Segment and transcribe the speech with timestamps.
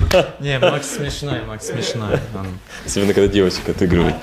[0.40, 2.14] Не, Макс смешной, Макс смешной.
[2.34, 4.14] Он- Особенно, когда девочек отыгрывает.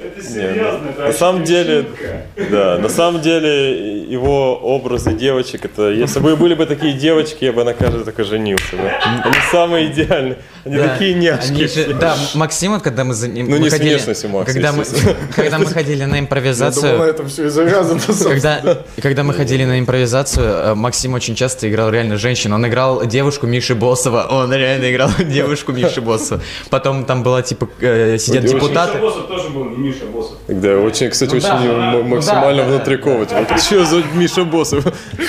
[0.00, 2.22] Это серьезно, это На самом деле, шутка.
[2.50, 7.52] да, на самом деле его образы девочек, это, если бы были бы такие девочки, я
[7.52, 8.76] бы на каждой так и женился.
[9.24, 10.38] Они самые идеальные,
[10.68, 11.50] они Да, такие няшки.
[11.50, 14.52] они же- да, Максим, вот когда мы за ним Ну, мы не с внешностью Макса,
[14.52, 14.84] когда мы,
[15.36, 19.64] когда мы ходили на Я думал, импровизацию, этом все и завязано, когда, когда мы ходили
[19.64, 22.54] на импровизацию, э, Максим очень часто играл реально женщину.
[22.54, 26.40] Он играл девушку Миши Босова, он реально играл девушку Миши Босова.
[26.70, 28.92] Потом там была типа э, сидят девушка- депутаты.
[28.98, 30.36] Миша Боссов тоже был Миша Боссов.
[30.48, 33.26] Да, очень, кстати, Ну очень да, ну максимально да, да, внутриковый.
[33.30, 34.84] Вот что за Миша Боссов?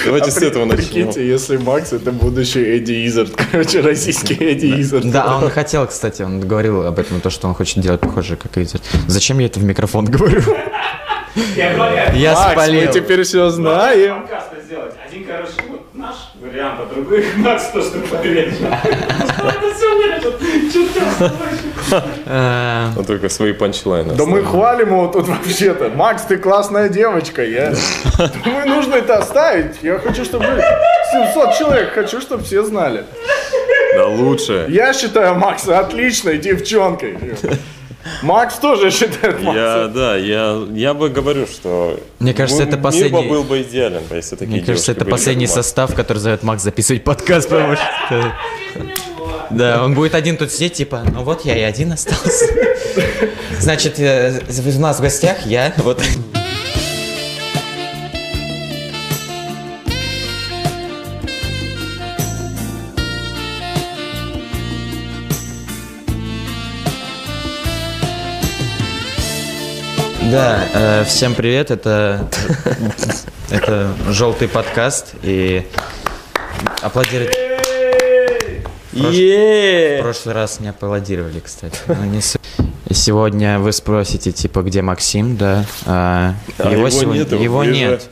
[0.06, 0.86] Давайте с А При- этого начнем.
[0.86, 3.32] Прикиньте, если Макс это будущий Эдди Изард.
[3.52, 5.10] Короче, российский Эдди Изард.
[5.12, 8.36] Да, а он хотел, кстати, он говорил об этом, то, что он хочет делать похоже,
[8.36, 8.78] как Эдди.
[9.08, 10.42] Зачем я это в микрофон говорю?
[12.14, 12.82] Я спалил.
[12.88, 14.26] мы теперь все знаем.
[15.06, 18.60] Один, короче, вот наш вариант, а другой Макс то, что подрежет.
[22.26, 24.14] Э, Он только свои панчлайны.
[24.14, 25.90] Да мы хвалим его тут вообще-то.
[25.90, 27.44] Макс, ты классная девочка.
[27.44, 27.74] Я
[28.44, 29.82] думаю, нужно это оставить.
[29.82, 33.06] Я хочу, чтобы 700 человек, хочу, чтобы все знали.
[33.96, 34.66] Да лучше.
[34.70, 37.18] Я считаю Макса отличной девчонкой.
[38.24, 39.92] Макс тоже считает Я, Макса.
[39.94, 44.36] да, я, я бы говорю, что Мне кажется, это последний- бы был бы идеален, если
[44.36, 48.34] такие Мне кажется, это последний состав, который зовет Макс записывать подкаст, потому что...
[49.50, 52.46] Да, он будет один тут сидеть, типа, ну вот я и один остался.
[53.60, 56.02] Значит, э, у нас в гостях я, вот...
[70.32, 72.28] Да, э, всем привет, это,
[73.50, 75.66] это желтый подкаст, и
[76.82, 77.36] аплодировать...
[78.92, 81.78] В прошлый раз не аплодировали, кстати.
[81.88, 82.22] но не
[82.92, 85.66] Сегодня вы спросите, типа, где Максим, да?
[85.86, 88.10] А, А его сегодня- нету, Его вы же- нет.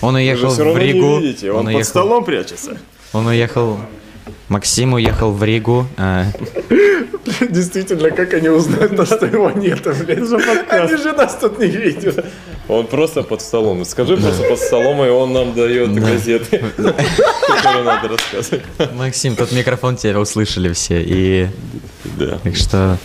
[0.00, 0.98] Он уехал в Ригу.
[1.06, 2.76] не видите, он, под уехал, столом прячется.
[3.12, 3.78] он уехал.
[4.48, 5.86] Максим уехал в Ригу.
[5.96, 6.26] а,
[7.48, 10.70] Действительно, как они узнают, то, что его нет, блядь.
[10.70, 12.24] Они же нас тут не видят.
[12.68, 13.84] Он просто под столом.
[13.84, 18.62] Скажи просто под столом, и он нам дает газеты, которые надо рассказывать.
[18.94, 21.02] Максим, тот микрофон тебя услышали все.
[21.02, 21.48] И
[22.18, 22.98] Да, так что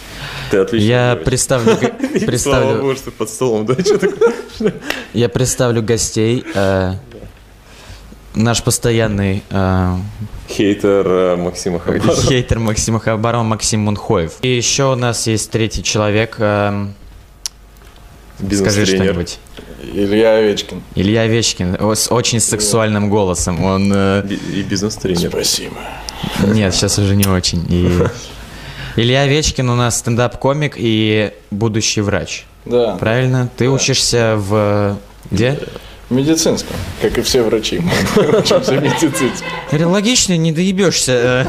[0.51, 4.33] ты отлично я представлю, г- Слава представлю, богу, что под столом, да, что такое?
[5.13, 6.43] я представлю гостей.
[8.35, 9.95] Э, Наш постоянный э,
[10.49, 12.15] Хейтер э, Максима Хабарова.
[12.29, 14.33] Хейтер Максима Хабарова Максим Мунхоев.
[14.41, 16.35] И еще у нас есть третий человек.
[16.39, 16.93] эм,
[18.51, 19.39] Скажи что-нибудь.
[19.93, 20.81] Илья Овечкин.
[20.95, 23.63] Илья Овечкин с очень сексуальным голосом.
[23.63, 25.29] Он э, И бизнес-тренер.
[25.29, 25.75] Спасибо.
[26.47, 27.65] нет, сейчас уже не очень.
[27.69, 27.89] И
[28.95, 32.45] Илья Овечкин у нас стендап-комик и будущий врач.
[32.65, 32.95] Да.
[32.95, 33.49] Правильно?
[33.57, 34.97] Ты учишься в
[35.29, 35.59] где?
[36.13, 37.79] В медицинском, как и все врачи.
[37.79, 39.33] Мы учимся.
[39.71, 41.47] Говорю, Логично, не доебешься.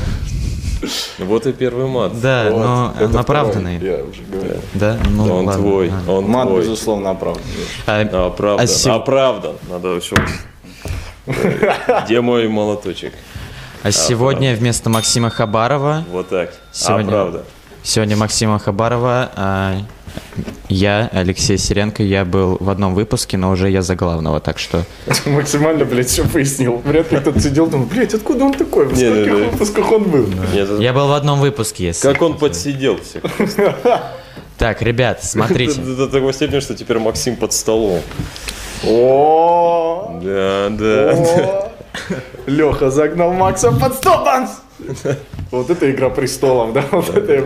[1.19, 2.19] Вот и первый мат.
[2.19, 3.77] Да, Вот, но это он оправданный.
[3.77, 4.61] второй, Я уже говорил.
[4.73, 5.53] Да, ну Он ладно.
[5.63, 6.11] твой, А.
[6.11, 6.61] он Мат, твой.
[6.63, 7.43] безусловно, оправдан.
[7.87, 9.53] А, Оправдан, А сев- оправдан.
[9.71, 10.15] Надо еще...
[12.07, 13.13] Где мой молоточек?
[13.83, 16.55] а сегодня вместо Максима Хабарова Вот так.
[16.73, 17.43] Сегодня- Оправдан.
[17.83, 19.77] Сегодня Максима Хабарова, а
[20.69, 24.85] я, Алексей Сиренко, я был в одном выпуске, но уже я за главного, так что...
[25.27, 26.83] Максимально, блядь, все пояснил.
[26.85, 28.87] Вряд ли кто-то сидел, думал, блядь, откуда он такой?
[28.87, 29.51] В скольких не.
[29.51, 30.27] выпусках он был?
[30.53, 32.07] Нет, это- Я был в одном выпуске, если...
[32.13, 33.23] Как он подсидел всех.
[34.57, 35.81] Так, ребят, смотрите.
[35.81, 38.01] До, до такой степени, что теперь Максим под столом.
[38.87, 41.73] О, Да, да.
[42.47, 44.27] Леха загнал Макса под стол!
[45.51, 46.85] Вот это игра престолов, да?
[46.91, 47.45] Вот это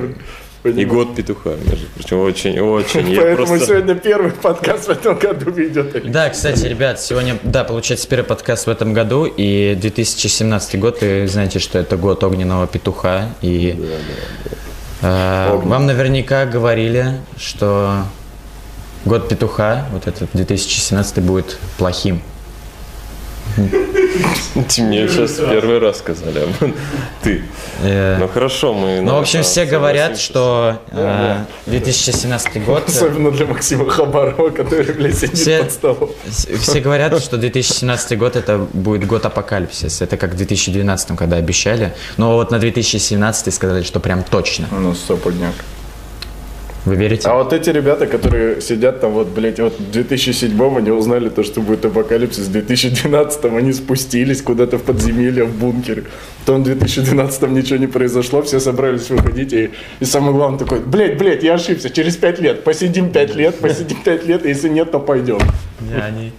[0.76, 3.10] И год петуха, между прочим, очень, очень.
[3.10, 3.66] Я Поэтому просто...
[3.66, 6.10] сегодня первый подкаст в этом году ведет.
[6.10, 11.26] Да, кстати, ребят, сегодня, да, получается первый подкаст в этом году, и 2017 год, и
[11.26, 13.78] знаете, что это год огненного петуха, и
[15.02, 18.04] э, вам наверняка говорили, что
[19.04, 22.22] год петуха, вот этот 2017 будет плохим.
[24.78, 26.46] Мне сейчас первый раз сказали.
[27.22, 27.42] Ты.
[27.82, 29.00] Э, Ну хорошо, мы...
[29.00, 32.82] Ну, в общем, все говорят, что э, 2017 год...
[32.86, 36.10] э, Особенно для Максима Хабарова, который, блядь, сидит под столом.
[36.60, 40.04] Все говорят, что 2017 год это будет год апокалипсиса.
[40.04, 41.94] Это как в 2012, когда обещали.
[42.16, 44.66] Но вот на 2017 сказали, что прям точно.
[44.70, 45.54] Ну, стопудняк.
[46.88, 47.28] Вы верите?
[47.28, 51.42] А вот эти ребята, которые сидят там, вот, блядь, вот в 2007 они узнали то,
[51.42, 56.04] что будет апокалипсис, в 2012 они спустились куда-то в подземелье, в бункер.
[56.46, 59.70] Потом в 2012 ничего не произошло, все собрались выходить, и,
[60.00, 63.98] и самое главное такой, блядь, блядь, я ошибся, через 5 лет, посидим 5 лет, посидим
[64.02, 65.40] 5 лет, если нет, то пойдем.
[65.80, 66.32] Не, они...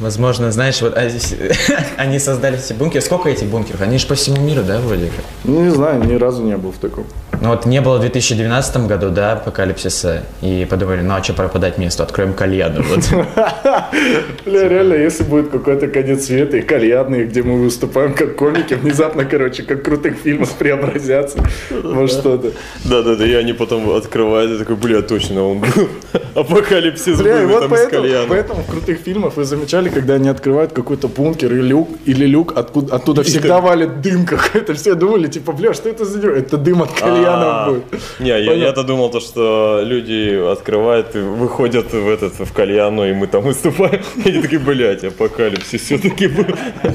[0.00, 1.34] Возможно, знаешь, вот а здесь-
[1.96, 3.00] они создали эти бункеры.
[3.00, 3.80] Сколько этих бункеров?
[3.80, 5.24] Они же по всему миру, да, вроде как?
[5.44, 7.04] Ну, не знаю, ни разу не был в таком.
[7.40, 11.78] Ну вот не было в 2012 году, да, апокалипсиса, и подумали, ну а что пропадать
[11.78, 12.82] место, откроем кальяну.
[14.44, 19.24] Бля, реально, если будет какой-то конец света и кальянные, где мы выступаем как комики, внезапно,
[19.24, 21.38] короче, как в крутых фильмах преобразятся
[21.70, 22.52] во что-то.
[22.84, 25.88] Да-да-да, и они потом открывают, и такой, бля, точно, он был.
[26.34, 28.28] Апокалипсис был там с поэтому, кальяном.
[28.28, 32.52] поэтому в крутых фильмах вы замечали, когда они открывают какой-то бункер или люк, или люк,
[32.56, 34.74] откуда, оттуда всегда валит дым какой-то.
[34.84, 36.34] Все думали, типа, бля, что это за дым?
[36.34, 37.84] Это дым от кальянов А, будет.
[38.20, 43.26] Не, я-то думал, то, что люди открывают и выходят в этот в кальяну, и мы
[43.26, 44.02] там выступаем.
[44.24, 46.46] И они такие, блядь, апокалипсис все-таки был.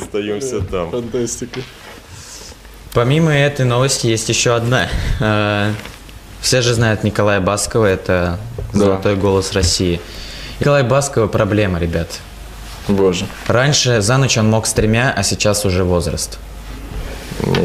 [0.00, 0.90] Остаемся там.
[0.90, 1.60] Фантастика.
[2.94, 4.88] Помимо этой новости есть еще одна.
[5.20, 5.72] Э,
[6.40, 8.38] Все же знают Николая Баскова, это
[8.72, 8.78] Да.
[8.78, 10.00] золотой голос России.
[10.60, 12.08] Николай Баскова проблема, ребят.
[12.88, 13.26] Боже.
[13.46, 16.38] Раньше за ночь он мог с тремя, а сейчас уже возраст.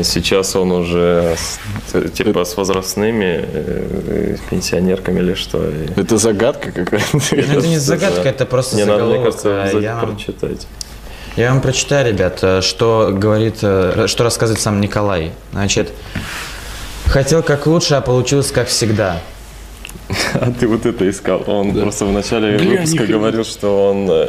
[0.03, 5.63] Сейчас он уже с- типа с возрастными э, пенсионерками или что.
[5.95, 7.05] Это загадка какая-то.
[7.13, 9.41] Ну, это не загадка, это просто Не надо, мне заголовок.
[9.41, 10.67] кажется, а я, вам, прочитать.
[11.37, 15.31] я вам прочитаю, ребят, э, что говорит, э, что рассказывает сам Николай.
[15.53, 15.89] Значит,
[17.07, 19.21] хотел как лучше, а получилось как всегда.
[20.35, 21.43] А ты вот это искал.
[21.47, 23.11] Он просто в начале Бля, выпуска нихрена.
[23.19, 24.27] говорил, что он э,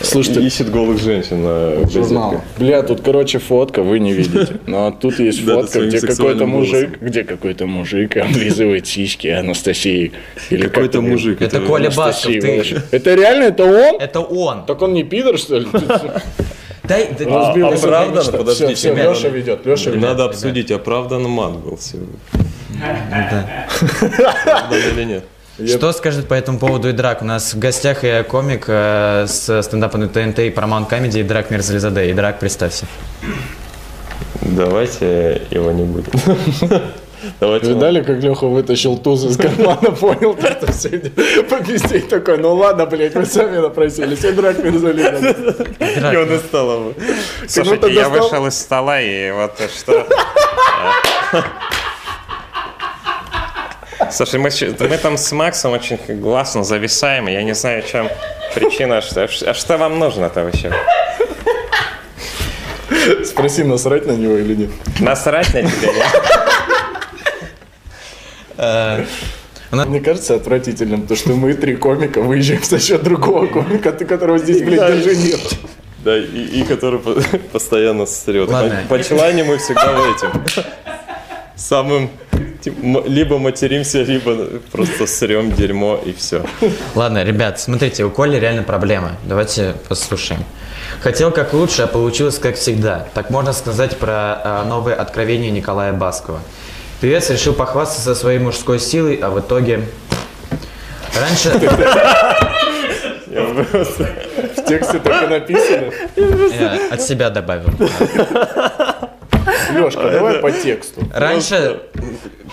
[0.00, 2.30] Слушайте, ищет голых женщин на Журнал.
[2.32, 2.58] газетках.
[2.58, 4.60] Бля, тут, короче, фотка, вы не видите.
[4.66, 10.12] Но тут есть Да, да, фотка, где какой-то мужик, где какой-то мужик облизывает сиськи Анастасии.
[10.50, 11.40] Или как Какой-то мужик.
[11.42, 12.32] Это Коля Басков.
[12.34, 14.00] Это реально, это он?
[14.00, 14.66] Это он.
[14.66, 15.66] Так он не пидор, что ли?
[16.84, 18.38] Дай, сбил а отлично.
[18.38, 19.10] Подождите, Все, ребята.
[19.10, 20.02] Леша ведет, Леша ведет.
[20.02, 22.16] Надо обсудить, оправдан мат был сегодня.
[24.70, 25.24] Или нет?
[25.66, 27.22] Что скажет по этому поводу и Драк?
[27.22, 31.22] У нас в гостях и комик э, с стендапа на ТНТ и Paramount Comedy и
[31.22, 32.10] Драк Мерзализаде.
[32.10, 32.86] И Драк, представься.
[34.40, 36.10] Давайте его не будем.
[37.38, 37.68] Давайте.
[37.68, 42.00] Видали, как Леха вытащил туз из кармана, понял, то, что все идет по пизде, и
[42.00, 45.18] такой, ну ладно, блядь, вы сами напросились, и драк мерзалина.
[46.12, 46.92] И он из стола.
[47.46, 50.06] Слушайте, я вышел из стола и вот что...
[54.12, 58.08] Слушай, мы, мы там с Максом очень гласно зависаем, я не знаю, чем
[58.54, 59.00] причина.
[59.00, 60.70] Что, а что вам нужно-то вообще?
[63.24, 64.70] Спроси, насрать на него или нет.
[65.00, 65.92] Насрать на тебя,
[68.58, 69.06] я?
[69.70, 74.38] Мне кажется отвратительным, то, что мы три комика выезжаем за счет другого комика, ты которого
[74.38, 75.40] здесь, блядь, даже нет.
[76.04, 77.14] Да, и, и который по-
[77.52, 78.50] постоянно срет.
[78.50, 78.82] Ладно.
[78.88, 80.64] По Панчлайне мы всегда в этим.
[81.56, 82.10] Самым...
[82.70, 86.44] Либо материмся, либо просто срем дерьмо и все.
[86.94, 89.12] Ладно, ребят, смотрите, у Коли реально проблема.
[89.24, 90.44] Давайте послушаем.
[91.00, 93.06] Хотел как лучше, а получилось как всегда.
[93.14, 96.40] Так можно сказать про э, новые откровения Николая Баскова.
[97.00, 99.84] Певец решил похвастаться своей мужской силой, а в итоге...
[101.20, 101.50] Раньше...
[103.32, 105.90] В тексте так и написано.
[106.16, 107.70] Я от себя добавил.
[109.74, 111.02] Лешка, давай по тексту.
[111.12, 111.80] Раньше,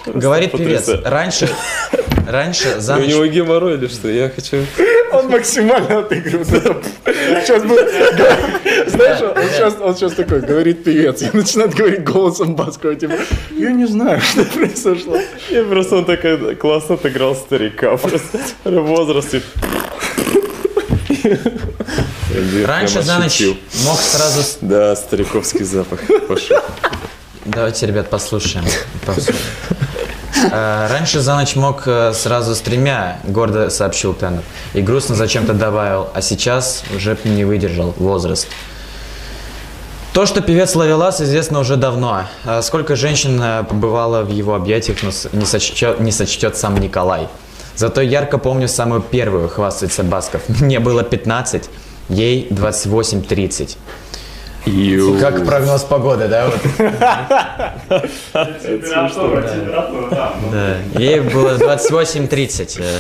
[0.06, 1.10] говорит певец, потрясающе.
[1.10, 1.50] раньше,
[2.28, 4.10] раньше за У него геморрой или что?
[4.10, 4.66] Я хочу...
[5.12, 6.86] Он максимально отыгрывает.
[7.44, 7.90] Сейчас будет...
[8.88, 13.16] Знаешь, он сейчас, он сейчас такой, говорит певец, и начинает говорить голосом Баскова, типа,
[13.52, 15.18] я не знаю, что произошло.
[15.50, 17.98] Я просто он так э, классно отыграл старика.
[17.98, 19.42] Просто в возрасте.
[22.66, 23.42] Раньше за ночь
[23.86, 24.42] мог сразу...
[24.62, 26.62] Да, стариковский запах пошел.
[27.46, 28.66] Давайте, ребят, послушаем.
[29.06, 29.38] Послушаем.
[30.52, 34.44] Э, Раньше за ночь мог э, сразу с тремя, гордо сообщил Теннер.
[34.74, 38.48] И грустно зачем-то добавил, а сейчас уже не выдержал возраст.
[40.14, 42.26] То, что певец Ловелас, известно уже давно.
[42.44, 47.28] А Сколько женщин э, побывало в его объятиях, но не сочтет, не сочтет сам Николай.
[47.76, 50.42] Зато ярко помню самую первую, хвастается Басков.
[50.62, 51.70] Мне было 15,
[52.10, 53.78] ей 28-30.
[55.20, 56.52] Как прогноз погоды, да?
[58.62, 60.34] Температура, температура, да.
[60.52, 62.82] Да, ей было 28-30.
[62.82, 63.00] э.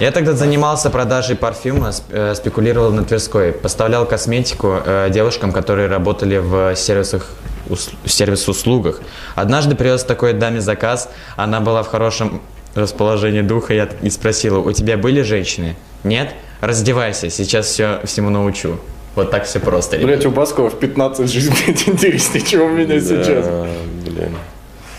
[0.00, 3.52] Я тогда занимался продажей парфюма, э, спекулировал на Тверской.
[3.52, 7.28] Поставлял косметику э, девушкам, которые работали в сервисах
[7.68, 9.00] ус- сервис-услугах.
[9.36, 12.40] Однажды привез такой даме заказ, она была в хорошем
[12.74, 15.76] расположении духа, я и спросила, у тебя были женщины?
[16.04, 16.34] Нет?
[16.60, 18.78] Раздевайся, сейчас все всему научу.
[19.14, 19.98] Вот так все просто.
[19.98, 23.46] Блять, у Баскова в 15 жизнь, блядь, интереснее, чем у меня сейчас.
[23.46, 23.66] Да,
[24.06, 24.36] блин.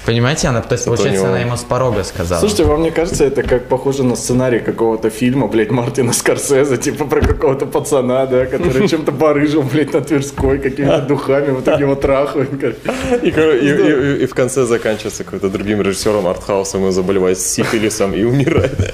[0.06, 2.40] Понимаете, она, то есть, получается, него- она ему с порога сказала.
[2.40, 7.06] Слушайте, вам не кажется, это как похоже на сценарий какого-то фильма, блядь, Мартина Скорсезе, типа
[7.06, 11.96] про какого-то пацана, да, который чем-то барыжил, блядь, на Тверской, какими-то духами, вот так его
[11.96, 12.50] трахают.
[12.54, 17.40] И, коро- и- и- и- и в конце заканчивается какой-то другим режиссером артхаусом и заболевает
[17.40, 18.94] сифилисом и умирает.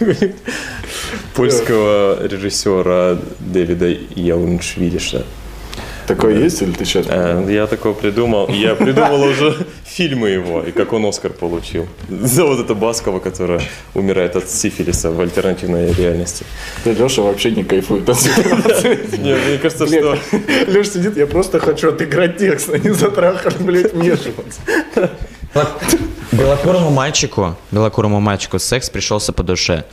[1.34, 5.24] Польского режиссера Дэвида Яуншвилиша.
[6.06, 7.06] Такое есть или ты сейчас?
[7.08, 8.48] Э, Я такого придумал.
[8.48, 11.86] Я придумал уже фильмы его, и как он Оскар получил.
[12.08, 13.60] За вот это Баскова, которая
[13.94, 16.44] умирает от сифилиса в альтернативной реальности.
[16.84, 19.18] Леша вообще не кайфует от ситуации.
[19.18, 20.18] Нет, мне кажется, что...
[20.66, 24.60] Леша сидит, я просто хочу отыграть текст, а не затрахать, блядь, вмешиваться.
[26.32, 29.84] Белокурому мальчику, белокурому мальчику секс пришелся по душе.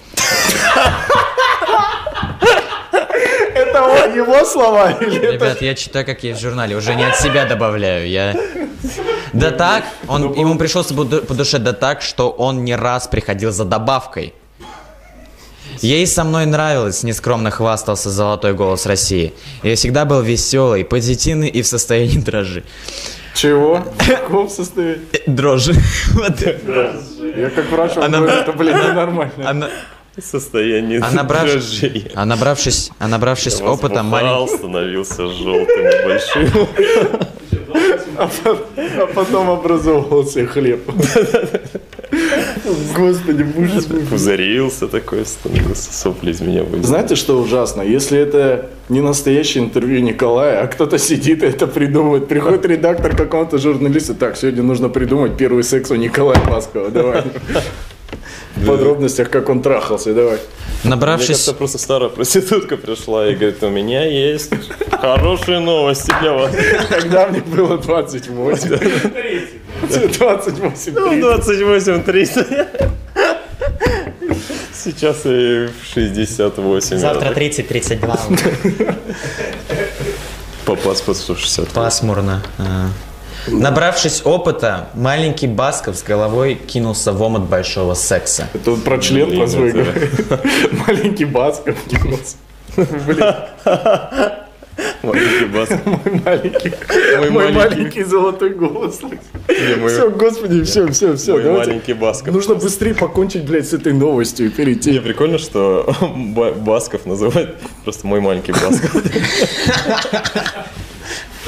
[3.53, 5.33] Это его слова или.
[5.33, 8.33] Ребят, я читаю, как есть в журнале, уже не от себя добавляю, я...
[9.33, 13.07] Да так, он, ему пришелся по ду- по душе да так, что он не раз
[13.07, 14.33] приходил за добавкой.
[15.81, 19.33] Ей со мной нравилось, нескромно хвастался золотой голос России.
[19.63, 22.63] Я всегда был веселый, позитивный и в состоянии дрожи.
[23.35, 23.75] Чего?
[23.99, 24.99] В каком состоянии?
[25.13, 25.73] Э, Дрожи.
[26.13, 26.41] Вот.
[26.41, 29.31] Я как врач Она- говорю, это, блядь, ненормально.
[30.17, 32.11] А, Состояние а набрав- дрожжей.
[32.13, 34.57] а набравшись, а набравшись опыта, маленький...
[34.57, 36.67] становился желтым и большим.
[38.17, 40.81] А потом образовывался хлеб.
[42.95, 43.85] Господи, ужас.
[44.09, 46.87] Пузырился такой, становился, сопли из меня вылезли.
[46.87, 47.81] Знаете, что ужасно?
[47.81, 52.27] Если это не настоящее интервью Николая, а кто-то сидит и это придумывает.
[52.27, 54.13] Приходит редактор какого-то журналиста.
[54.15, 56.89] Так, сегодня нужно придумать первый секс у Николая Баскова.
[56.89, 57.23] Давай.
[58.55, 60.13] В подробностях, как он трахался.
[60.13, 60.39] Давай.
[60.83, 61.27] Мне Набравшись...
[61.27, 64.51] кажется, просто старая проститутка пришла и говорит, у меня есть
[64.91, 66.55] хорошие новости для вас.
[66.89, 68.77] Когда мне было 28.
[70.17, 70.93] 28.
[70.93, 72.67] Ну, 28 300.
[74.73, 76.97] Сейчас и в 68.
[76.97, 78.95] Завтра 30-32.
[80.65, 81.69] По паспорту 60.
[81.69, 82.41] Пасмурно.
[83.51, 88.47] Набравшись опыта, маленький Басков с головой кинулся в омут большого секса.
[88.53, 89.73] Это вот про член про свой.
[90.87, 92.37] Маленький Басков кинулся.
[92.75, 93.23] Блин,
[95.03, 95.69] Маленький бас.
[95.85, 96.73] мой маленький,
[97.17, 97.57] Мой мой маленький.
[97.79, 99.01] маленький золотой голос.
[99.01, 101.33] Не, мой- Все, господи, все, все, все.
[101.33, 101.67] Мой Давайте.
[101.71, 102.33] маленький Басков.
[102.33, 104.99] Нужно быстрее покончить, блядь, с этой новостью и Не, перейти.
[104.99, 108.95] прикольно, что Ба- Басков называют просто мой маленький Басков.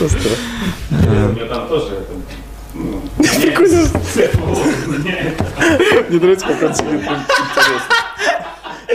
[0.02, 0.18] Просто
[0.90, 0.94] У
[1.36, 2.12] меня там тоже это...
[2.74, 3.04] ну.
[6.10, 7.02] Мне нравится, как он сидит.
[7.02, 7.22] Интересно.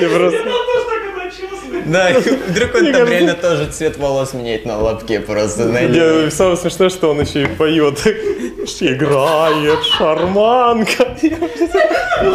[0.01, 0.39] я просто...
[1.87, 2.11] Да,
[2.49, 6.25] вдруг он там реально тоже цвет волос меняет на лобке просто, знаете.
[6.25, 8.07] Не, самое смешное, что он еще и поет.
[8.81, 11.17] Играет шарманка.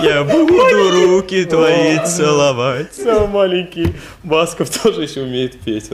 [0.02, 2.94] Я буду руки твои целовать.
[2.94, 3.94] Самый маленький
[4.24, 5.90] Басков тоже еще умеет петь.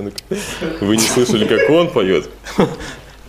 [0.81, 2.29] Вы не слышали, как он поет?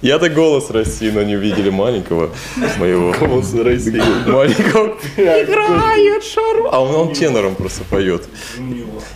[0.00, 2.30] Я-то голос России, но не увидели маленького
[2.78, 3.12] моего.
[3.18, 4.00] Голос России.
[4.26, 4.96] Маленького.
[5.16, 6.68] Играет шарманка.
[6.70, 8.22] А он, он тенором просто поет.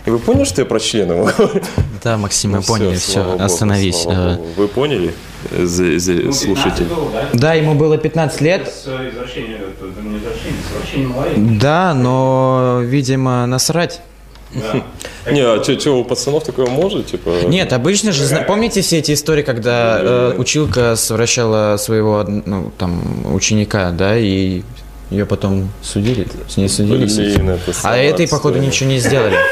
[0.05, 1.61] И вы поняли, что я про члены говорю?
[2.03, 4.01] Да, Максим, мы Ну, поняли, все, богу, остановись.
[4.01, 4.49] слава Э, богу.
[4.57, 5.13] Вы поняли,
[5.51, 6.87] за- за- слушатель?
[6.89, 7.29] Ну, да?
[7.33, 8.67] Да, ему было 15 лет.
[8.67, 9.11] С э.
[11.37, 14.01] Да, но, видимо, насрать.
[15.31, 17.07] Не, а что, у пацанов такое может?
[17.07, 23.33] Типа, Нет, обычно же, помните все эти истории, когда э, училка совращала своего, ну, там,
[23.33, 24.63] ученика, да, и
[25.09, 29.37] ее потом судили, с ней это а этой, походу, ничего не сделали.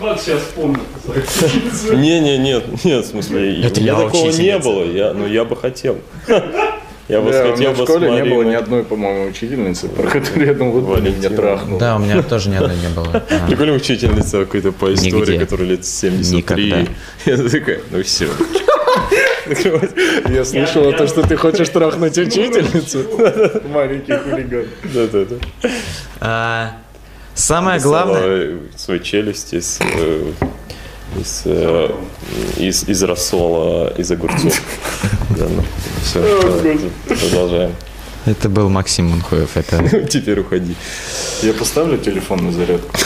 [0.00, 0.80] Вот сейчас вспомнил.
[1.96, 5.54] Не, не, нет, нет, в смысле, Это я такого не было, я, ну я бы
[5.54, 5.98] хотел.
[7.12, 10.08] Я бы Да, у меня хотел в школе не было ни одной, по-моему, учительницы, про
[10.08, 11.78] которую я думал, вот меня трахнул.
[11.78, 13.22] Да, у меня тоже ни одной не было.
[13.32, 13.46] А.
[13.46, 16.36] Прикольная учительница какой-то по истории, которая лет 73.
[16.36, 16.92] Никогда.
[17.26, 18.28] Я такая, ну все.
[20.28, 23.04] Я слышала то, что ты хочешь трахнуть учительницу.
[23.68, 24.66] Маленький хулиган.
[24.94, 25.36] Да-да-да.
[26.20, 26.76] А,
[27.34, 28.58] Самое главное...
[28.76, 30.32] Свои челюсти э,
[31.20, 31.90] из, э,
[32.56, 34.60] из, из рассола, из огурцов.
[35.38, 35.62] Да, ну,
[36.04, 36.20] все,
[37.08, 37.72] продолжаем.
[38.24, 39.56] Это был Максим Мунхоев.
[39.56, 40.06] Это...
[40.10, 40.76] Теперь уходи.
[41.42, 42.88] Я поставлю телефон на зарядку.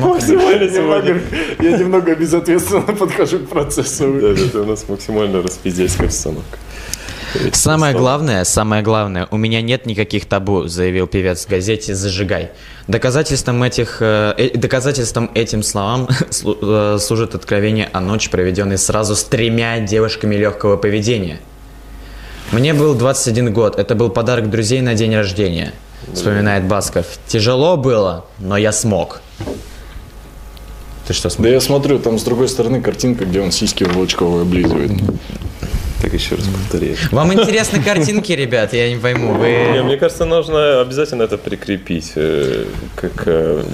[0.00, 1.20] Максимально сегодня.
[1.60, 4.14] Я немного безответственно подхожу к процессу.
[4.20, 6.58] Да, да, это у нас максимально распиздельская обстановка.
[7.52, 12.50] Самое главное, самое главное, у меня нет никаких табу, заявил певец в газете «Зажигай».
[12.86, 16.08] Доказательством, этих, э, э, доказательством этим словам
[16.62, 21.40] э, служит откровение о ночи, проведенной сразу с тремя девушками легкого поведения.
[22.50, 25.74] Мне был 21 год, это был подарок друзей на день рождения,
[26.14, 27.06] вспоминает Басков.
[27.26, 29.20] Тяжело было, но я смог.
[31.06, 31.52] Ты что Да смотришь?
[31.52, 34.92] я смотрю, там с другой стороны картинка, где он сиськи Волочкова облизывает.
[36.00, 36.96] Так еще раз повторяю.
[37.10, 38.72] Вам интересны картинки, ребят?
[38.72, 39.32] Я не пойму.
[39.34, 39.82] Не, Вы...
[39.82, 43.64] мне кажется, нужно обязательно это прикрепить, э, как э,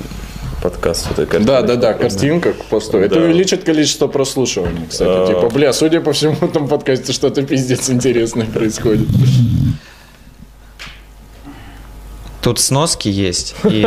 [0.62, 1.40] подкаст вот этой.
[1.45, 2.97] Да, да, да, картинка к посту.
[2.99, 3.21] Это Да.
[3.21, 5.11] увеличит количество прослушиваний, кстати.
[5.11, 5.26] А.
[5.26, 9.07] Типа, бля, судя по всему, в этом подкасте что-то пиздец интересное происходит.
[12.40, 13.87] Тут сноски есть, и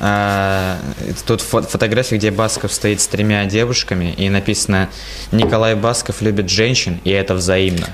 [0.00, 0.78] а,
[1.26, 4.90] тут фо- фотография, где Басков стоит с тремя девушками, и написано
[5.32, 7.88] «Николай Басков любит женщин, и это взаимно».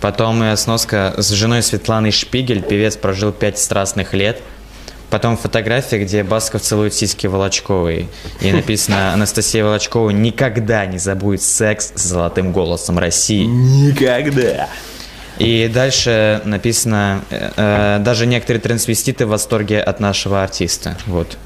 [0.00, 4.40] Потом э, сноска с женой Светланой Шпигель, певец прожил пять страстных лет.
[5.10, 8.08] Потом фотография, где Басков целует сиськи Волочковой.
[8.40, 13.44] И написано «Анастасия Волочкова никогда не забудет секс с золотым голосом России».
[13.44, 14.68] Никогда.
[15.38, 20.96] И дальше написано, э, э, даже некоторые трансвеститы в восторге от нашего артиста.
[21.06, 21.36] Вот.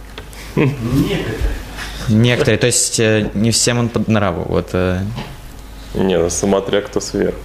[2.08, 4.44] Некоторые, то есть э, не всем он под нраву.
[4.48, 5.00] Вот, э,
[5.94, 7.38] Не, ну смотря кто сверху.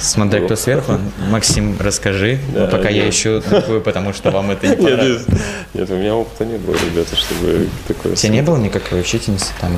[0.00, 0.98] смотря кто сверху.
[1.30, 3.14] Максим, расскажи, Да, пока я нет.
[3.14, 5.24] ищу такую, потому что вам это не Нет, понравилось.
[5.28, 5.40] нет,
[5.74, 8.12] нет, у меня опыта не было, ребята, чтобы такое...
[8.12, 9.76] У тебя не было никакой учительницы там?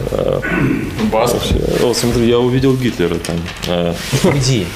[1.11, 1.43] Басков.
[1.51, 1.85] Вообще.
[1.85, 3.37] О, смотри, я увидел Гитлера там.
[3.69, 4.67] А, Уйди.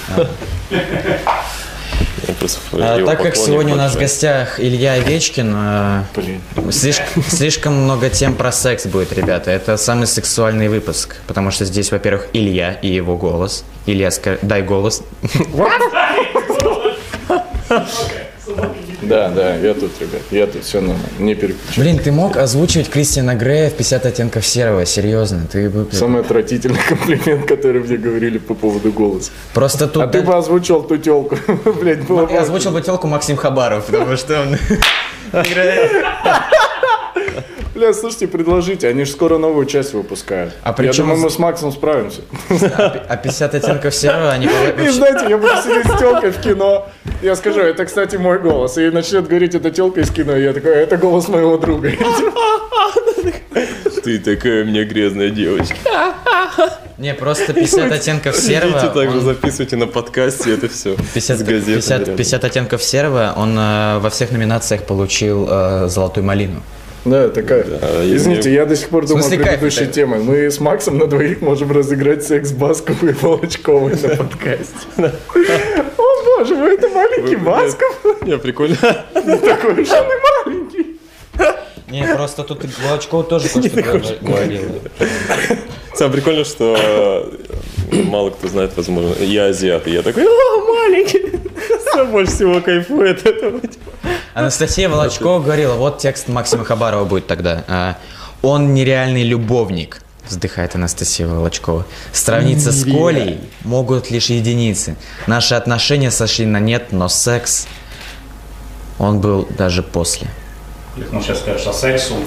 [0.71, 1.45] А,
[2.73, 6.41] а, Так как сегодня у нас в гостях Илья Овечкин, э, Блин.
[6.73, 9.51] Слишком, слишком много тем про секс будет, ребята.
[9.51, 13.65] Это самый сексуальный выпуск, потому что здесь, во-первых, Илья и его голос.
[13.87, 15.03] Илья, ска- дай голос.
[19.03, 21.85] Да, да, я тут, ребят, я тут, все нормально, не переключай.
[21.85, 25.47] Блин, ты мог озвучивать Кристиана Грея в 50 оттенков серого, серьезно.
[25.51, 25.87] Ты бы...
[25.93, 29.31] Самый отвратительный комплимент, который мне говорили по поводу голоса.
[29.53, 30.03] Просто тут...
[30.03, 31.37] А ты бы озвучил ту телку.
[31.81, 32.33] Блять, было бы...
[32.33, 34.57] Я озвучил бы телку Максим Хабаров, потому что он...
[35.43, 35.91] играет.
[37.75, 40.55] Бля, слушайте, предложите, они же скоро новую часть выпускают.
[40.63, 42.21] А Я причем думаю, мы с Максом справимся.
[43.09, 44.47] А 50 оттенков серого, они...
[44.85, 46.87] И знаете, я буду сидеть с телкой в кино.
[47.21, 48.79] Я скажу, это, кстати, мой голос.
[48.79, 50.37] И начнет говорить, это телка из кино.
[50.37, 51.91] И я такой, это голос моего друга.
[54.05, 55.75] Ты такая мне грязная девочка.
[56.99, 58.79] Не, просто 50 оттенков серого...
[58.79, 60.95] Идите также он- записывайте на подкасте, это все.
[61.15, 62.17] 50, с газеты 50, рядом.
[62.17, 66.63] 50 оттенков серого, он э, во всех номинациях получил э, золотую малину.
[67.05, 67.65] Да, такая.
[68.03, 69.93] я Извините, не- я до сих пор думал о смысле, кайф предыдущей это?
[69.93, 70.17] теме.
[70.19, 75.13] Мы с Максом на двоих можем разыграть секс Баскову и Волочковой на подкасте.
[75.99, 78.01] О боже мой, это маленький Басков.
[78.23, 78.77] Не, прикольно.
[79.15, 80.97] Такой уж он и маленький.
[81.95, 84.73] Не, просто тут Волочкова тоже кое-что говор- говорила.
[85.95, 86.77] Самое прикольное, что
[87.93, 91.23] э, мало кто знает, возможно, я азиат, и я такой, о, маленький.
[91.93, 93.61] Сам больше всего кайфую от этого.
[94.35, 97.65] Анастасия Волочкова говорила, вот текст Максима Хабарова будет тогда.
[97.69, 97.97] а,
[98.43, 101.87] Он нереальный любовник, вздыхает Анастасия Волочкова.
[102.13, 104.97] Сравниться с Колей могут лишь единицы.
[105.29, 107.69] Наши отношения сошли на нет, но секс,
[108.99, 110.27] он был даже после.
[110.97, 112.25] Ну, сейчас скажешь, а уже.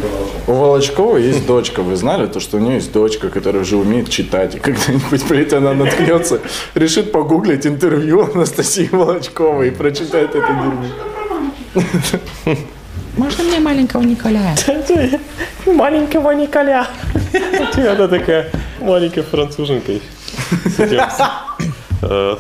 [0.47, 1.81] У Волочкова есть дочка.
[1.81, 4.55] Вы знали то, что у нее есть дочка, которая уже умеет читать.
[4.55, 6.41] И когда-нибудь, блядь, она наткнется,
[6.75, 10.85] решит погуглить интервью Анастасии Волочковой и прочитает это дерьмо.
[13.15, 14.55] Можно мне маленького Николая?
[15.65, 16.87] Маленького Николя.
[17.77, 19.93] И она такая маленькая француженка.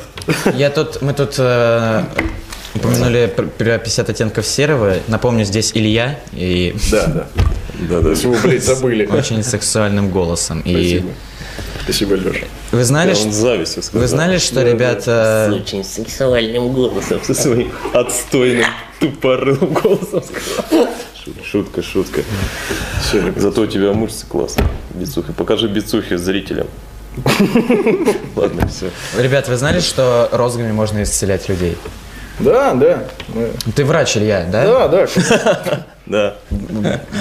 [0.53, 2.03] Я тут, мы тут э,
[2.77, 4.95] упомянули пр- про 50 оттенков серого.
[5.07, 7.27] Напомню, здесь Илья и Да, да.
[7.89, 8.09] Да, да.
[8.09, 9.05] Если вы, блядь, забыли.
[9.05, 10.61] очень сексуальным голосом.
[10.61, 11.09] И Спасибо.
[11.83, 12.45] Спасибо, Леша.
[12.71, 14.01] вы знали, Он что- с завистью сказал.
[14.01, 15.51] вы знали, что ребята...
[15.55, 18.65] очень сексуальным голосом, со своим отстойным
[18.99, 20.87] тупорылым голосом сказал.
[21.23, 22.21] Шу- Шутка, шутка.
[23.01, 23.33] Все.
[23.35, 24.67] Зато у тебя мышцы классные.
[24.95, 25.31] Бицухи.
[25.33, 26.67] Покажи бицухи зрителям.
[28.35, 28.89] Ладно, все.
[29.21, 31.77] Ребят, вы знали, что розгами можно исцелять людей?
[32.39, 33.03] Да, да.
[33.29, 34.87] мы- Ты врач, Илья, да?
[34.87, 35.85] Да, да.
[36.07, 36.35] Да.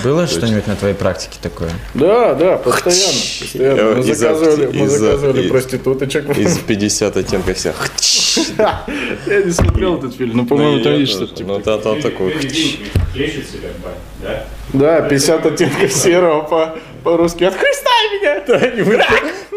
[0.05, 1.71] Было что-нибудь на твоей практике такое?
[1.95, 3.19] Да, да, постоянно.
[3.41, 3.95] постоянно.
[3.97, 6.39] Мы Из- заказывали, мы заказывали из- проституточек.
[6.39, 7.75] Из 50 оттенков всех.
[9.27, 11.55] Я не смотрел этот фильм, но, по-моему, там есть что-то типа.
[11.55, 12.33] Ну, там, там такой.
[14.23, 14.45] Да?
[14.73, 17.43] Да, 50 оттенков серого по- по-русски.
[17.43, 18.43] Отхлестай меня!
[18.47, 19.03] Да, и мы,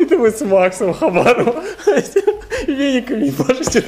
[0.02, 1.64] это мы с Максом Хабаровым
[2.66, 3.84] вениками ебашите.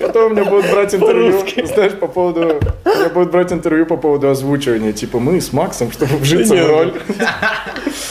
[0.00, 2.60] Потом мне будут брать интервью, знаешь, по поводу...
[2.84, 4.92] Мне будут брать интервью по поводу озвучивания.
[4.92, 6.92] Типа, мы с Максом, чтобы вжиться в роль.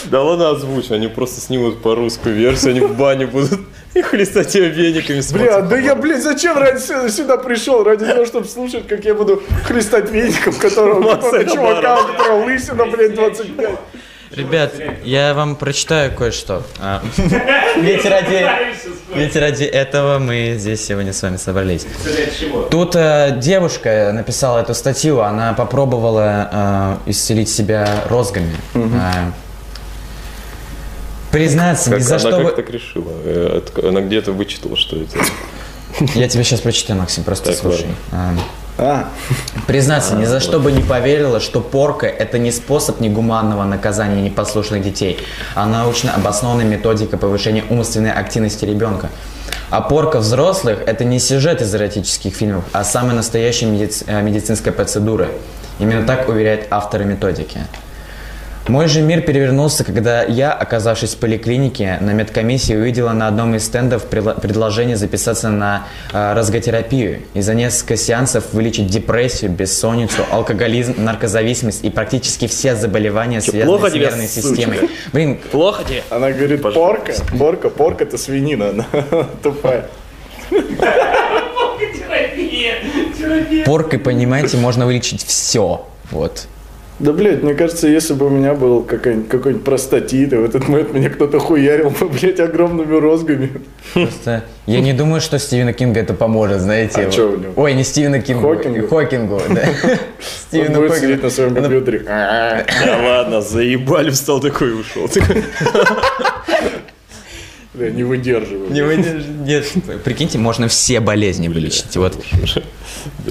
[0.04, 3.60] Да ладно озвучь, они просто снимут по русскую версию, они в бане будут
[3.94, 5.20] и хлестать ее вениками.
[5.32, 7.84] Бля, да я, блядь, зачем ради сюда, пришел?
[7.84, 12.86] Ради того, чтобы слушать, как я буду хлестать веником, которого, какого-то чувака, у которого лысина,
[12.86, 13.70] блядь, 25.
[14.32, 14.74] Ребят,
[15.04, 16.62] я вам прочитаю кое-что.
[16.78, 17.02] А,
[17.76, 18.46] Ведь ради,
[19.14, 21.86] ведь ради этого мы здесь сегодня с вами собрались.
[22.70, 28.54] Тут э, девушка написала эту статью, она попробовала э, исцелить себя розгами.
[28.74, 29.32] Э,
[31.30, 32.50] признаться, Как, ни за она что как бы...
[32.50, 33.12] так решила?
[33.24, 35.16] Э, Она где-то вычитала, что это.
[36.14, 37.86] Я тебе сейчас прочитаю, Максим, просто Так, слушай.
[38.12, 38.34] А,
[38.82, 39.10] А,
[39.66, 44.82] Признаться, ни за что бы не поверила, что порка– это не способ негуманного наказания непослушных
[44.82, 45.18] детей,
[45.54, 49.10] а научно обоснованная методика повышения умственной активности ребенка.
[49.68, 54.72] А порка взрослых– это не сюжет из эротических фильмов, а самая настоящая медици- э, медицинская
[54.72, 55.28] процедура.
[55.78, 57.60] Именно так уверяют авторы методики.
[58.70, 63.64] Мой же мир перевернулся, когда я, оказавшись в поликлинике, на медкомиссии увидела на одном из
[63.64, 71.84] стендов предложение записаться на э, разготерапию и за несколько сеансов вылечить депрессию, бессонницу, алкоголизм, наркозависимость
[71.84, 74.48] и практически все заболевания, связанные плохо с тебе, нервной сучка?
[74.50, 74.90] системой.
[75.12, 76.04] Блин, Плохо тебе?
[76.08, 78.86] она говорит, порка, порка, порка это свинина, она
[79.42, 79.86] тупая.
[83.66, 85.88] Поркой, понимаете, можно вылечить все.
[86.12, 86.46] Вот.
[87.00, 90.68] Да, блядь, мне кажется, если бы у меня был какой-нибудь, какой-нибудь простатит, и в этот
[90.68, 93.50] момент меня кто-то хуярил бы, блядь, огромными розгами.
[93.94, 97.00] Просто я не думаю, что Стивену Кингу это поможет, знаете.
[97.00, 97.14] А вот.
[97.14, 97.52] чё у него?
[97.56, 98.54] Ой, не Стивену Кингу.
[98.54, 98.86] Хокингу?
[98.86, 99.62] Хокингу, да.
[99.82, 99.98] Он
[100.48, 102.02] Стивену будет сидеть на своем компьютере.
[102.06, 102.64] Да
[103.02, 105.08] ладно, заебали, встал такой и ушел.
[107.72, 108.70] Бля, не выдерживаю.
[108.72, 109.28] Не выдержит.
[109.28, 109.64] Нет.
[110.02, 111.96] Прикиньте, можно все болезни вылечить.
[111.96, 112.18] Вот.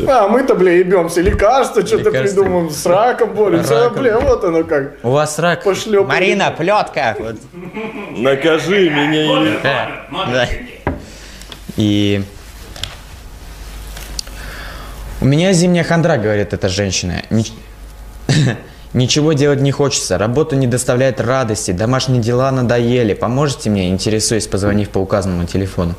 [0.08, 1.20] А, мы-то, бля, ебемся.
[1.22, 3.88] Лекарства что-то придумаем, с раком боремся.
[3.88, 4.98] А, бля, вот оно как.
[5.04, 5.64] У вас рак.
[5.66, 6.16] Пошлёпали.
[6.16, 7.18] Марина, плетка.
[7.20, 7.36] Вот.
[8.18, 9.44] Накажи меня.
[9.44, 10.06] и- Да.
[10.32, 10.48] Да.
[11.76, 12.24] И
[15.20, 17.24] у меня зимняя хандра, говорит эта женщина.
[18.94, 23.14] Нич- Ничего делать не хочется, работа не доставляет радости, домашние дела надоели.
[23.14, 25.96] Поможете мне, интересуясь, позвонив по указанному телефону.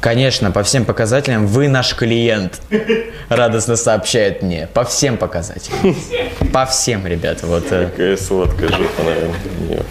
[0.00, 2.60] Конечно, по всем показателям вы наш клиент,
[3.30, 4.68] радостно сообщает мне.
[4.74, 5.96] По всем показателям.
[6.52, 7.46] По всем, ребята.
[7.46, 7.64] Вот.
[7.70, 7.86] э.
[7.90, 9.82] Какая сладкая жопа, наверное.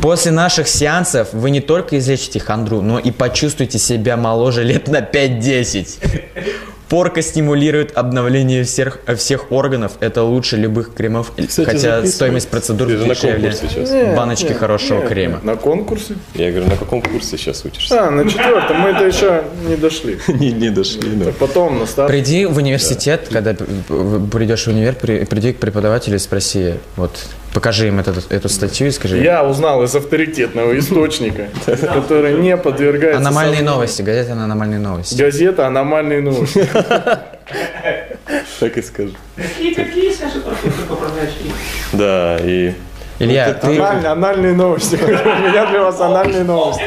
[0.00, 5.00] После наших сеансов вы не только излечите хандру, но и почувствуете себя моложе лет на
[5.00, 5.98] 5-10.
[6.88, 9.92] Порка стимулирует обновление всех, всех органов.
[10.00, 11.32] Это лучше любых кремов.
[11.36, 13.52] Кстати, Хотя стоимость процедур дешевле
[14.16, 15.40] баночки хорошего крема.
[15.42, 16.14] На конкурсе?
[16.34, 18.06] Я говорю, на каком курсе сейчас учишься?
[18.06, 18.80] А, на четвертом.
[18.80, 20.18] Мы это еще не дошли.
[20.28, 21.32] Не, не дошли, да.
[21.38, 22.08] Потом на старт.
[22.08, 27.10] Приди в университет, когда придешь в универ, при- приди к преподавателю и спроси, вот,
[27.54, 29.18] покажи им этот- эту статью и скажи.
[29.18, 33.20] Я узнал из авторитетного источника, который не подвергается...
[33.20, 35.20] Аномальные новости, газета «Аномальные новости».
[35.20, 36.68] Газета «Аномальные новости».
[38.60, 39.12] Так и скажу.
[39.36, 40.42] Какие, какие, скажи.
[41.92, 42.72] Да, и...
[43.18, 43.78] Илья, ты...
[43.80, 44.96] Анальные, новости.
[45.02, 46.82] У меня для вас анальные новости.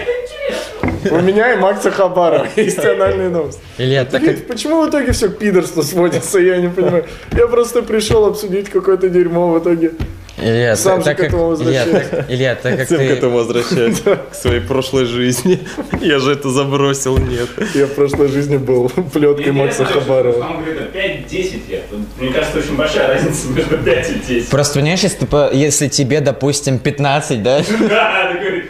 [1.10, 3.60] У меня и Макса Хабарова есть анальные новости.
[3.78, 7.06] Илья, так Блин, почему в итоге все к пидорству сводится, я не понимаю.
[7.32, 9.93] Я просто пришел обсудить какое-то дерьмо в итоге.
[10.41, 12.10] Илья, Сам так, же так к как, этому Илья, возвращаюсь.
[12.10, 13.08] так, Илья, так как Всем к ты...
[13.08, 15.60] этому возвращаюсь, к своей прошлой жизни.
[16.01, 17.47] Я же это забросил, нет.
[17.75, 20.43] Я в прошлой жизни был плеткой Макса Хабарова.
[20.43, 20.95] Он говорит,
[21.30, 21.84] 5-10 лет.
[22.17, 24.49] Мне кажется, очень большая разница между 5 и 10.
[24.49, 28.65] Просто понимаешь, если, если тебе, допустим, 15, да, Да, ты говоришь,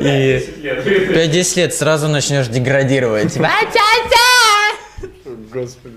[0.00, 0.86] и 10 лет.
[0.86, 3.36] 5-10 лет сразу начнешь деградировать.
[5.52, 5.94] Господи.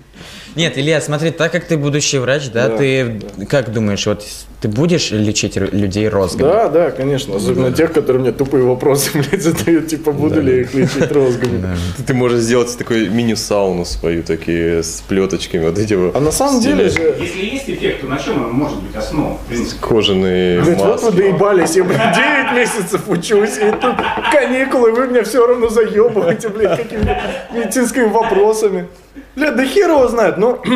[0.56, 4.24] Нет, Илья, смотри, так как ты будущий врач, да, Да, ты как думаешь, вот
[4.60, 6.50] ты будешь лечить людей розгами?
[6.50, 7.36] Да, да, конечно.
[7.36, 11.78] Особенно тех, которые мне тупые вопросы, блядь, задают, типа, буду ли я их лечить розгами.
[12.06, 16.16] Ты можешь сделать такой мини-сауну свою, такие с плеточками, вот эти вот.
[16.16, 17.16] А на самом деле же...
[17.20, 19.38] Если есть эффект, то на чем он может быть основан?
[19.80, 23.96] Кожаные Блядь, вот вы доебались, я, блядь, 9 месяцев учусь, и тут
[24.32, 27.22] каникулы, вы меня все равно заебываете, блядь, какими-то
[27.54, 28.88] медицинскими вопросами.
[29.36, 30.60] Блядь, да хер его знает, ну...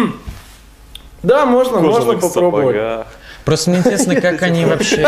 [1.24, 2.76] Да, можно, можно попробовать.
[2.76, 3.08] сапогах.
[3.45, 5.08] Просто мне интересно, как они вообще...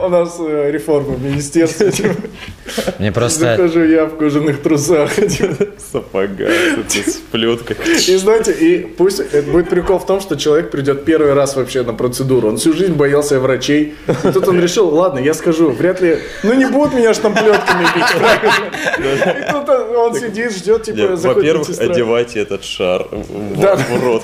[0.00, 1.90] У нас э, реформа в министерстве.
[1.92, 2.14] типа,
[2.98, 3.56] Мне просто...
[3.56, 5.14] Захожу я в кожаных трусах.
[5.14, 5.66] типа.
[5.78, 7.76] Сапога, это с плеткой.
[8.06, 11.82] И знаете, и пусть это будет прикол в том, что человек придет первый раз вообще
[11.82, 12.48] на процедуру.
[12.48, 13.94] Он всю жизнь боялся врачей.
[14.24, 18.12] И тут он решил, ладно, я скажу, вряд ли, ну не будут меня штамплетками бить,
[18.16, 19.48] правильно?
[19.48, 24.22] И тут он сидит, ждет, типа, Во-первых, одевайте этот шар в, рот.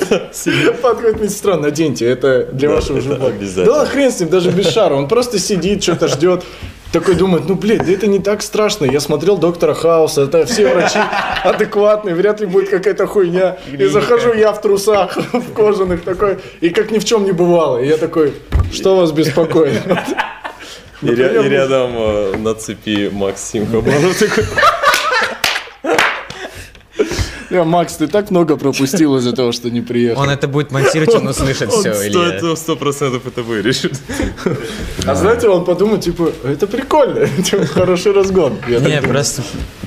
[0.82, 3.78] Подходит медсестра, наденьте, это для вашего обязательно.
[3.80, 4.94] Да хрен с ним, даже без шара.
[4.94, 6.44] Он просто сидит, что-то ждет.
[6.92, 8.84] Такой думает, ну, блядь, да это не так страшно.
[8.84, 11.00] Я смотрел Доктора Хауса, это все врачи
[11.42, 13.56] адекватные, вряд ли будет какая-то хуйня.
[13.72, 17.78] И захожу я в трусах, в кожаных такой, и как ни в чем не бывало.
[17.78, 18.34] И я такой,
[18.72, 19.82] что вас беспокоит?
[21.02, 24.44] И, ря- и рядом э, на цепи Максим Хабаров такой.
[27.54, 30.22] Бля, Макс, ты так много пропустил из-за того, что не приехал.
[30.22, 33.92] Он это будет монтировать, он услышит Он все, это сто процентов это вырежет.
[35.06, 38.58] А знаете, он подумал, типа, это прикольно, типа, хороший разгон.
[38.68, 39.42] Я Не, просто,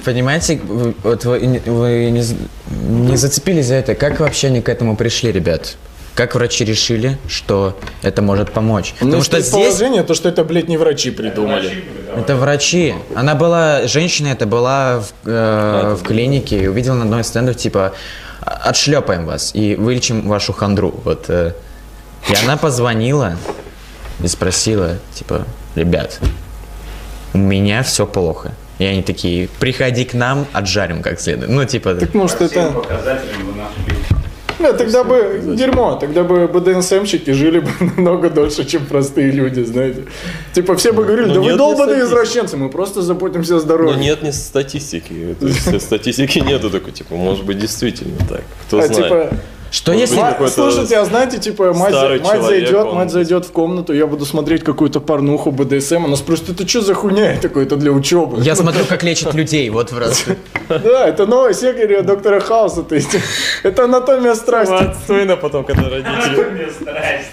[0.05, 3.95] понимаете, вы- вот не зацепились за это.
[3.95, 5.75] Как вообще они к этому пришли, ребят?
[6.17, 8.95] Как врачи решили, что это может помочь?
[9.01, 11.83] У меня Потому что здесь предположение, то, что это, блядь, не врачи придумали.
[12.17, 12.95] это врачи.
[13.13, 17.57] Она была, женщина это была в, э, в клинике и увидела на одной из стендов,
[17.57, 17.93] типа,
[18.41, 20.99] отшлепаем вас и вылечим вашу хандру.
[21.05, 21.25] Вот.
[21.27, 21.53] э.
[22.27, 23.37] И она позвонила
[24.23, 26.19] и спросила, типа, ребят,
[27.33, 28.53] у меня все плохо.
[28.79, 31.51] И они такие, приходи к нам, отжарим как следует.
[31.51, 32.71] Ну, типа, Так может это...
[32.71, 33.96] показателям вы нашли.
[34.59, 40.03] Да, тогда бы дерьмо, тогда бы БДСМщики жили бы намного дольше, чем простые люди, знаете.
[40.53, 42.05] Типа все бы говорили, Ну, да вы статистики.
[42.05, 43.97] извращенцы, мы просто заботимся о Но здоровье.
[43.97, 45.35] нет ни статистики.
[45.79, 48.43] Статистики нету такой, типа, может быть, действительно так.
[48.67, 49.33] Кто А знает.
[49.71, 50.23] Что Может если...
[50.39, 54.07] быть, слушайте, а знаете, типа, мать, мать человек, зайдет, он- мать зайдет в комнату, я
[54.07, 57.33] буду смотреть какую-то порнуху БДСМ, она спросит, это что за хуйня?
[57.33, 58.41] Я такой, это для учебы.
[58.41, 60.35] Я смотрю, как лечат людей, вот просто.
[60.69, 63.15] Да, это новая серия доктора Хауса, то есть
[63.63, 64.73] это анатомия страсти.
[64.73, 66.43] Отстойно потом, когда родители...
[66.51, 67.31] Мне страсть.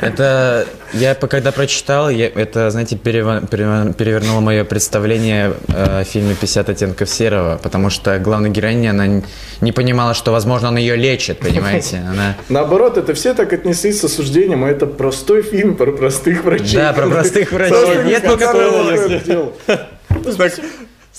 [0.00, 6.34] Это я когда прочитал, я, это, знаете, перева- перева- перевернуло мое представление э, о фильме
[6.40, 9.22] «50 оттенков серого», потому что главная героиня, она
[9.60, 11.98] не понимала, что, возможно, он ее лечит, понимаете?
[12.10, 12.36] Она...
[12.48, 16.76] Наоборот, это все так отнеслись с осуждением, а это простой фильм про простых врачей.
[16.76, 18.04] Да, про простых врачей.
[18.04, 19.50] Нет никакого...
[20.36, 20.52] Так,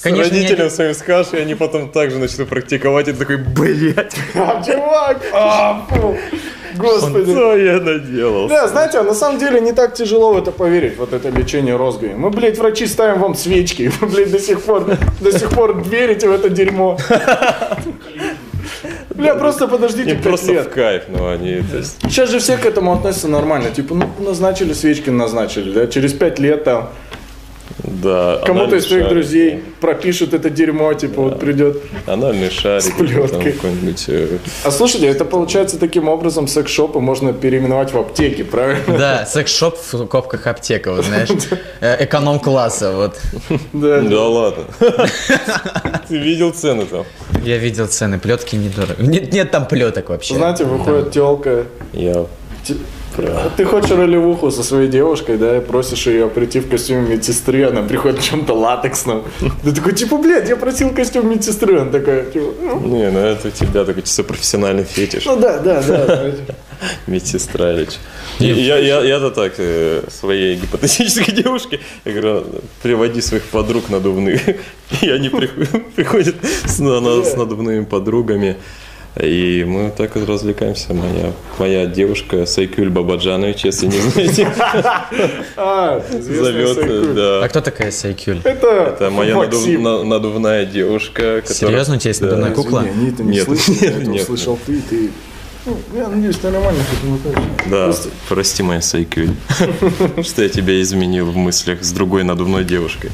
[0.03, 4.15] Конечно, родителям я- своим скажешь, и они потом также начнут практиковать, и ты такой, блядь,
[4.35, 5.21] А, чувак!
[5.33, 6.17] А, фу.
[6.77, 7.31] Господи.
[7.31, 8.47] что я наделал?
[8.47, 11.75] Да, знаете, а на самом деле не так тяжело в это поверить, вот это лечение
[11.75, 12.13] розгами.
[12.13, 14.85] Мы, блядь, врачи ставим вам свечки, вы, блядь, до сих пор,
[15.19, 16.97] до сих пор верите в это дерьмо.
[19.15, 20.67] Бля, просто подождите Им пять просто в лет.
[20.69, 23.69] кайф, ну они, то есть, Сейчас же все к этому относятся нормально.
[23.69, 26.89] Типа, ну, назначили свечки, назначили, да, через пять лет там да.
[27.83, 31.81] Кому-то анальный из твоих шарик, друзей пропишут это дерьмо, типа, вот придет.
[32.05, 33.51] Анальный шарик, там плеткой.
[33.53, 34.05] какой-нибудь...
[34.07, 38.97] э, А слушайте, это получается таким образом секс-шопы можно переименовать в аптеки, правильно?
[38.97, 41.29] Да, секс-шоп в копках аптека, вот знаешь,
[41.81, 43.19] э, эконом-класса, вот.
[43.73, 44.01] Да.
[44.01, 44.63] Да ладно.
[46.07, 47.05] Ты видел цены там?
[47.43, 49.01] Я видел цены, плетки недорого.
[49.01, 50.35] Нет, нет там плеток вообще.
[50.35, 52.25] Знаете, выходит телка, Я...
[53.57, 57.81] Ты хочешь ролевуху со своей девушкой, да, и просишь ее прийти в костюме медсестры, она
[57.81, 59.23] приходит в чем-то латексном.
[59.63, 61.79] Ты такой, типа, блядь, я просил костюм медсестры.
[61.79, 65.25] Она такая, типа, ну, Не, ну это у тебя такой чисто профессиональный фетиш.
[65.25, 66.31] ну да, да, да.
[67.07, 67.91] Медсестра или чё.
[68.39, 72.45] И Я, я, я-то так э, своей гипотетической девушке, я говорю,
[72.81, 74.41] приводи своих подруг надувных.
[75.01, 78.55] И они приход- приходят с надувными подругами.
[79.19, 80.93] И мы так вот развлекаемся.
[80.93, 84.47] Моя, моя девушка Сайкюль Бабаджанович, если не знаете,
[85.55, 86.77] зовет.
[87.17, 88.39] А кто такая Сайкюль?
[88.43, 91.43] Это, моя надувная девушка.
[91.45, 92.85] Серьезно, у тебя есть надувная кукла?
[92.95, 94.23] Нет, нет, нет.
[94.23, 95.11] услышал ты, ты...
[95.63, 97.69] Ну, я надеюсь, ты нормально к этому относишься.
[97.69, 99.29] Да, Просто- прости, моя Сайкюль,
[100.23, 103.11] что я тебя изменил в мыслях с другой надувной девушкой.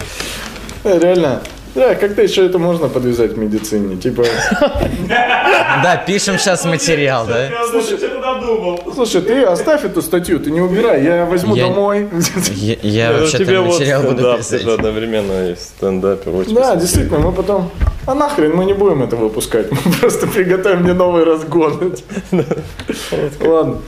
[0.86, 1.42] Э, Реально.
[1.78, 3.98] Да, как-то еще это можно подвязать в медицине.
[3.98, 4.24] Типа,
[5.84, 7.50] Да, пишем сейчас материал, да?
[7.50, 12.10] Ты слушай, ты оставь эту статью, ты не убирай, я возьму домой.
[12.82, 14.66] Я, Ну, вообще тебе там вот материал буду стендап, писать.
[14.66, 16.36] одновременно и стендапер.
[16.36, 17.70] очень Да, действительно, мы потом...
[18.08, 19.70] А нахрен, мы не будем это выпускать.
[19.86, 21.94] Мы просто приготовим мне новый разгон.
[23.42, 23.82] Ладно.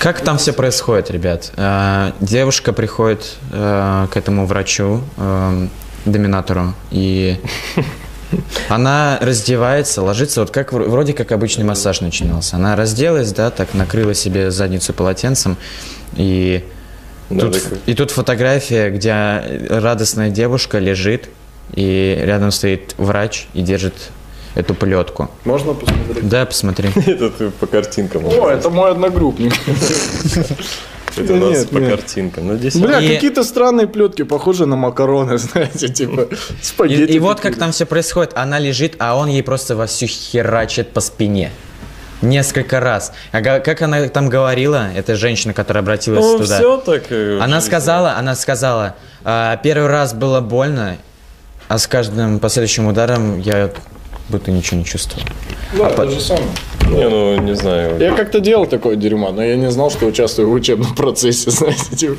[0.00, 1.52] Как там все происходит, ребят?
[1.56, 5.66] Э, Девушка приходит э, к этому врачу, э,
[6.04, 7.36] доминатору, и
[8.68, 12.56] она раздевается, ложится, вот как вр- вроде как обычный массаж начинался.
[12.56, 15.56] Она разделась, да, так накрыла себе задницу полотенцем,
[16.16, 16.64] и
[17.30, 17.78] Да, Тут- такой.
[17.86, 21.28] и тут фотография, где радостная девушка лежит,
[21.74, 23.94] и рядом стоит врач и держит
[24.54, 25.30] эту плетку.
[25.44, 26.28] Можно посмотреть?
[26.28, 26.88] Да, посмотри.
[27.06, 28.24] Это ты по картинкам.
[28.26, 29.52] О, это мой одногруппник.
[31.18, 32.48] Это у нас по картинкам.
[32.48, 37.12] Ну, Бля, какие-то странные плетки, похожи на макароны, знаете, типа И, спагетти.
[37.12, 38.32] и вот как там все происходит.
[38.36, 41.50] Она лежит, а он ей просто вовсю херачит по спине.
[42.20, 43.12] Несколько раз.
[43.30, 46.58] А как она там говорила, эта женщина, которая обратилась Ну, туда.
[46.58, 47.04] все так.
[47.10, 50.96] э, Она сказала, она сказала, «А, первый раз было больно,
[51.68, 53.70] а с каждым последующим ударом я
[54.30, 55.22] будто ничего не чувствовал.
[55.76, 56.48] Да, то же самое.
[56.88, 57.98] Не, ну, не знаю.
[58.00, 61.96] Я как-то делал такое дерьмо, но я не знал, что участвую в учебном процессе, знаете,
[61.96, 62.16] типа.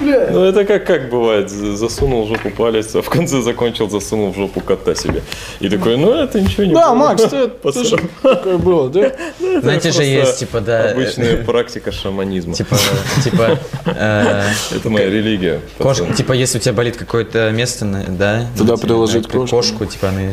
[0.00, 4.36] Ну, это как, как бывает, засунул в жопу палец, а в конце закончил, засунул в
[4.36, 5.22] жопу кота себе.
[5.60, 6.94] И такой, ну, это ничего не Да, было.
[6.96, 7.22] Макс,
[7.62, 9.12] тоже такое было, да?
[9.40, 12.54] Знаете же, просто есть типа, да, Обычная практика шаманизма.
[12.54, 12.76] типа,
[13.24, 14.42] типа, э,
[14.76, 15.60] Это моя религия.
[15.78, 19.56] кошка, типа, если у тебя болит какое-то место, на- да, Туда приложить кошку.
[19.56, 20.32] кошку, типа, она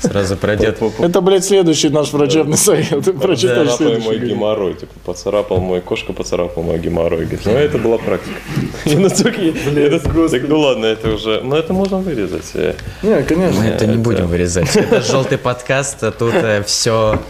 [0.00, 0.78] сразу пройдет.
[0.98, 3.04] Это, блядь, следующий наш врачебный совет.
[3.04, 4.04] Ты прочитаешь следующий.
[4.06, 4.74] мой геморрой.
[4.74, 7.24] Типа, поцарапал мой кошка, поцарапал мой геморрой.
[7.26, 8.36] Говорит, ну, это была практика.
[8.84, 11.40] И настолько я- это- так, Ну, ладно, это уже...
[11.42, 12.50] Ну, это можно вырезать.
[12.54, 12.74] э.
[13.02, 13.60] Не, конечно.
[13.60, 14.74] Мы это не будем вырезать.
[14.76, 16.34] Это желтый подкаст, а тут
[16.66, 17.20] все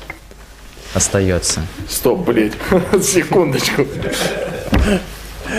[0.95, 1.61] остается.
[1.89, 2.53] Стоп, блядь.
[3.03, 3.87] Секундочку.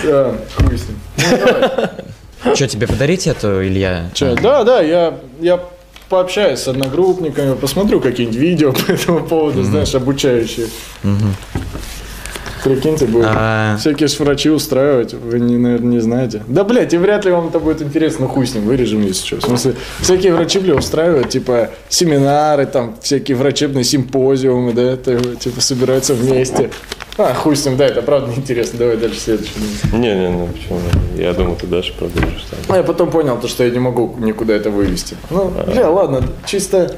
[0.03, 2.55] Да, хуй с ним.
[2.55, 4.09] Что, тебе подарить эту, Илья?
[4.13, 5.59] Че, да, да, я, я
[6.09, 10.67] пообщаюсь с одногруппниками, посмотрю какие-нибудь видео по этому поводу, знаешь, обучающие.
[12.63, 13.25] Прикиньте, будет.
[13.29, 13.77] А.
[13.77, 16.43] Всякие ж врачи устраивать, вы, не, наверное, не знаете.
[16.47, 19.37] Да, блядь, и вряд ли вам это будет интересно, хуй с ним, вырежем, если что.
[19.37, 25.61] В смысле, всякие врачи, бля, устраивают, типа, семинары, там, всякие врачебные симпозиумы, да, это, типа,
[25.61, 26.69] собираются вместе.
[27.19, 29.51] А, хуй с ним, да, это правда неинтересно, давай дальше следующий.
[29.91, 30.79] Не, не, ну почему?
[31.17, 32.59] Я думал, ты дальше продолжишь там.
[32.69, 35.17] А я потом понял, то, что я не могу никуда это вывести.
[35.29, 36.95] Ну, бля, ладно, чисто...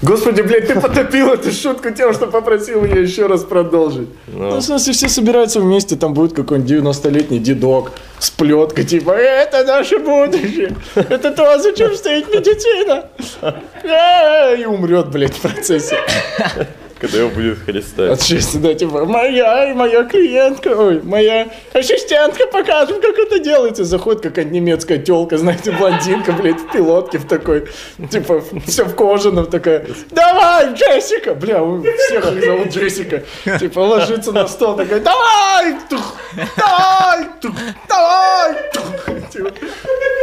[0.00, 4.08] Господи, блядь, ты потопил эту шутку тем, что попросил ее еще раз продолжить.
[4.28, 7.90] Ну, в смысле, все собираются вместе, там будет какой-нибудь 90-летний дедок
[8.20, 13.06] с плеткой, типа, это наше будущее, это то, за чем стоит медицина.
[13.82, 15.96] Э, И умрет, блядь, в процессе.
[17.00, 18.10] Когда его будет хлестать.
[18.10, 23.84] От счастья, да, типа, моя моя клиентка, ой, моя ассистентка, покажем, как это делается.
[23.84, 27.68] Заходит какая-то немецкая телка, знаете, блондинка, блядь, в пилотке в такой,
[28.10, 33.22] типа, все в кожаном такая, давай, Джессика, бля, у всех их зовут Джессика,
[33.60, 36.16] типа, ложится на стол, такая, давай, тух,
[36.56, 37.54] давай, тух,
[37.88, 38.82] давай, тух».
[39.30, 39.52] Типа.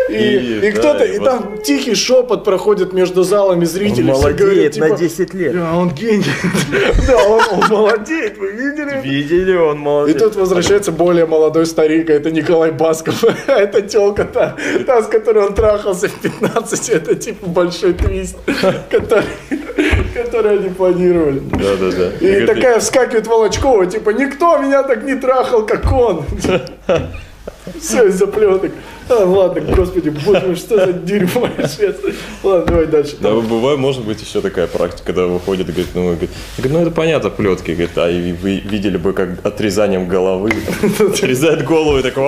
[0.10, 4.14] И, И, и да, кто-то, и и вот- там тихий шепот проходит между залами зрителей.
[4.14, 5.52] все говорят, типа, 10 лет.
[5.54, 6.24] «Бля, он гений.
[7.08, 9.02] Да, он, он молодеет, вы видели?
[9.04, 10.22] Видели, он И молодец.
[10.22, 13.24] тут возвращается более молодой старик, а это Николай Басков.
[13.48, 18.36] А это телка та, та, с которой он трахался в 15, это типа большой твист,
[18.92, 19.26] который,
[20.14, 21.40] который они планировали.
[21.40, 22.28] Да, да, да.
[22.28, 26.26] И такая вскакивает Волочкова, типа, никто меня так не трахал, как он.
[27.80, 28.72] Все из-за плеток.
[29.10, 31.96] А, ладно, господи, боже мой, что за дерьмо швец.
[32.44, 33.16] Ладно, давай дальше.
[33.20, 36.92] Да, бывает, может быть, еще такая практика, когда выходит и говорит, ну, говорит, ну это
[36.92, 40.52] понятно, плетки, говорит, а вы видели бы, как отрезанием головы,
[41.00, 42.24] отрезает голову и такой,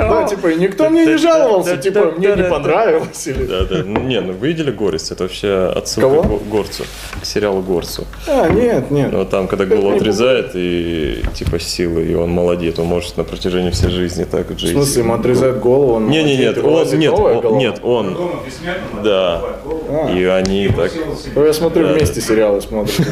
[0.00, 3.26] Да, типа, никто мне не жаловался, типа, мне не понравилось.
[3.26, 3.44] Или...
[3.46, 3.82] Да, да.
[3.84, 5.10] Ну, не, ну вы видели Горесть?
[5.12, 6.84] Это вообще отсылка к Го- Горцу,
[7.20, 8.06] к сериалу Горцу.
[8.26, 9.12] А, нет, нет.
[9.12, 13.70] Ну, там, когда голову отрезает, и типа силы, и он молодец, он может на протяжении
[13.70, 14.72] всей жизни так В жить.
[14.72, 17.58] смысле, ему отрезают голову, он Не, не, молодеет, нет, он, нет, он- голова?
[17.58, 18.18] нет, он,
[19.02, 19.42] да.
[20.14, 20.92] И они так.
[21.34, 23.04] Ну, я смотрю, вместе сериалы смотрим.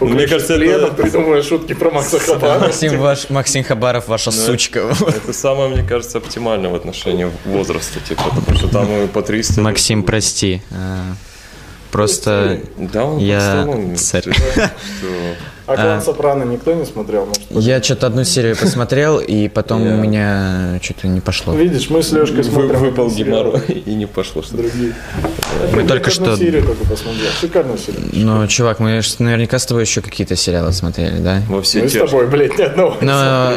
[0.00, 2.60] Мне кажется, Лена, это, придумывая шутки про Макса Хабара.
[2.60, 4.92] Максим, ваш, Максим Хабаров, ваша сучка.
[5.06, 9.60] это самое, мне кажется, оптимальное в отношении возраста, типа, потому что там и по 300.
[9.60, 10.62] Максим, прости.
[10.70, 11.14] а,
[11.90, 14.24] Просто Да, он Я царь.
[15.64, 17.26] что- А клан Сопрано никто не смотрел?
[17.26, 21.54] Может, я что-то одну серию посмотрел, и потом у меня что-то не пошло.
[21.54, 22.80] Видишь, мы с Лешкой смотрим.
[22.80, 24.58] Выпал геморрой и не пошло что-то.
[24.58, 24.94] Другие.
[25.72, 26.36] Мы только одну что...
[26.36, 27.30] серию только посмотрел.
[27.40, 28.00] Шикарная серия.
[28.12, 31.42] Ну, чувак, мы наверняка с тобой еще какие-то сериалы смотрели, да?
[31.48, 32.96] Во все Мы с тобой, блядь, ни одного.
[33.00, 33.52] Но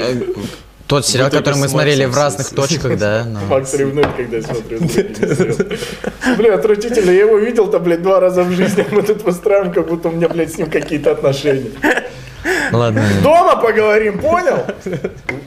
[0.87, 3.25] тот сериал, который мы смотрели в разных точках, да?
[3.25, 4.79] но- Макс ревнует, когда я смотрю.
[6.37, 7.11] Бля, отвратительно.
[7.11, 8.85] Я его видел-то, блядь, два раза в жизни.
[8.91, 11.71] Мы тут выстраиваем, как будто у меня, блядь, с ним какие-то отношения.
[12.71, 13.03] Ладно.
[13.21, 14.65] Дома поговорим, понял?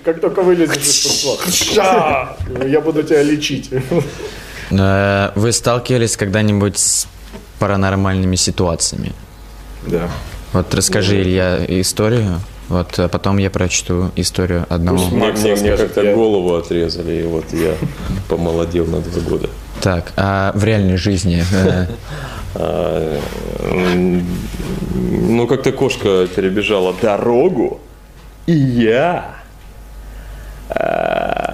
[0.05, 2.36] Как только вылезешь из Ша!
[2.66, 3.70] Я буду тебя лечить.
[4.70, 7.07] Э, Вы сталкивались когда-нибудь с
[7.59, 9.12] паранормальными ситуациями?
[9.86, 10.09] Да.
[10.53, 12.41] Вот расскажи, Илья, историю.
[12.71, 14.99] Вот а потом я прочту историю одного.
[14.99, 17.75] Пусть Макс мне- мне как-то я- голову отрезали, и вот я
[18.29, 19.51] помолодел на два года.
[19.83, 21.87] Так, а в реальной жизни э,
[22.55, 23.18] А,
[24.95, 27.81] ну, как-то кошка перебежала дорогу,
[28.47, 29.35] и я...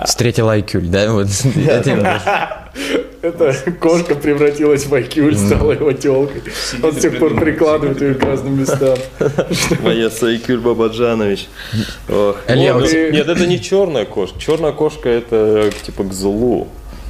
[0.05, 1.11] встретил Айкюль, да?
[1.12, 2.07] Вот этим.
[3.23, 6.43] Эта кошка превратилась в Айкюль, стала его телкой.
[6.83, 8.97] Он с тех пор прикладывает ее к разным местам.
[9.83, 11.49] Моя Сайкюль Бабаджанович.
[12.09, 14.39] Нет, это не черная кошка.
[14.39, 16.69] Черная кошка это типа к злу.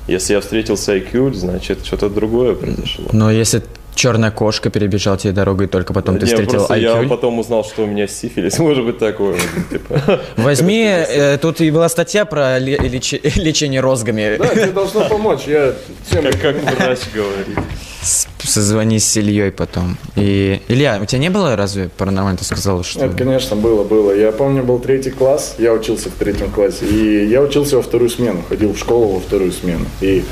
[0.08, 3.06] Если я встретил Сайкюль, значит что-то другое произошло.
[3.12, 3.62] Но если
[3.96, 7.82] черная кошка перебежала тебе дорогу, и только потом ты встретил просто я потом узнал, что
[7.82, 8.58] у меня сифилис.
[8.58, 9.38] Может быть такое.
[9.70, 10.20] Типа.
[10.36, 14.36] возьми, э, тут и была статья про лечение розгами.
[14.38, 15.40] Да, тебе должно помочь.
[15.46, 15.74] Я
[16.08, 17.58] всем Как, как врач говорит.
[18.02, 19.96] С- Созвонись с Ильей потом.
[20.14, 22.38] И Илья, у тебя не было разве паранормально?
[22.38, 23.00] Ты сказал, что...
[23.00, 24.12] Нет, конечно, было, было.
[24.12, 28.10] Я помню, был третий класс, я учился в третьем классе, и я учился во вторую
[28.10, 29.86] смену, ходил в школу во вторую смену.
[30.00, 30.22] И,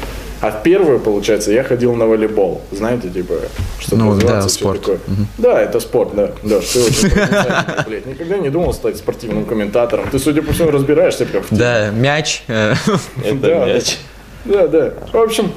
[0.47, 2.61] а в первую, получается, я ходил на волейбол.
[2.71, 3.35] Знаете, типа,
[3.79, 4.81] что Ну, да, всё спорт.
[4.81, 4.99] такое.
[5.39, 6.33] Да, это спорт, да.
[6.43, 8.05] Да, что ты очень блядь.
[8.07, 10.07] Никогда не думал стать спортивным комментатором.
[10.11, 11.59] Ты, судя по всему, разбираешься прям в теме.
[11.59, 12.43] Да, мяч.
[12.49, 12.75] э,
[13.25, 13.67] Это Да.
[13.67, 13.97] мяч.
[14.45, 14.93] Да, да.
[15.13, 15.51] В общем,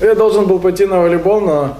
[0.00, 1.78] я должен был пойти на волейбол, но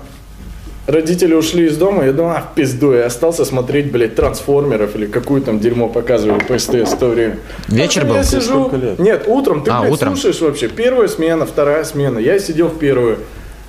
[0.89, 5.07] родители ушли из дома, я думал, а, в пизду, я остался смотреть, блядь, трансформеров или
[5.07, 7.39] какую там дерьмо показывали по СТС в то время.
[7.69, 8.17] Вечер был?
[8.17, 8.65] Я сижу...
[8.65, 8.99] Сколько лет?
[8.99, 10.15] Нет, утром, ты, А, блядь, утром.
[10.15, 13.19] слушаешь вообще, первая смена, вторая смена, я сидел в первую.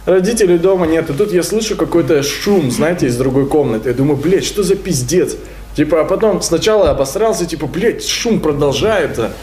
[0.05, 3.89] Родителей дома нет, и тут я слышу какой-то шум, знаете, из другой комнаты.
[3.89, 5.36] Я думаю, блядь, что за пиздец?
[5.76, 9.34] Типа, а потом сначала я обосрался, типа, блядь, шум продолжается.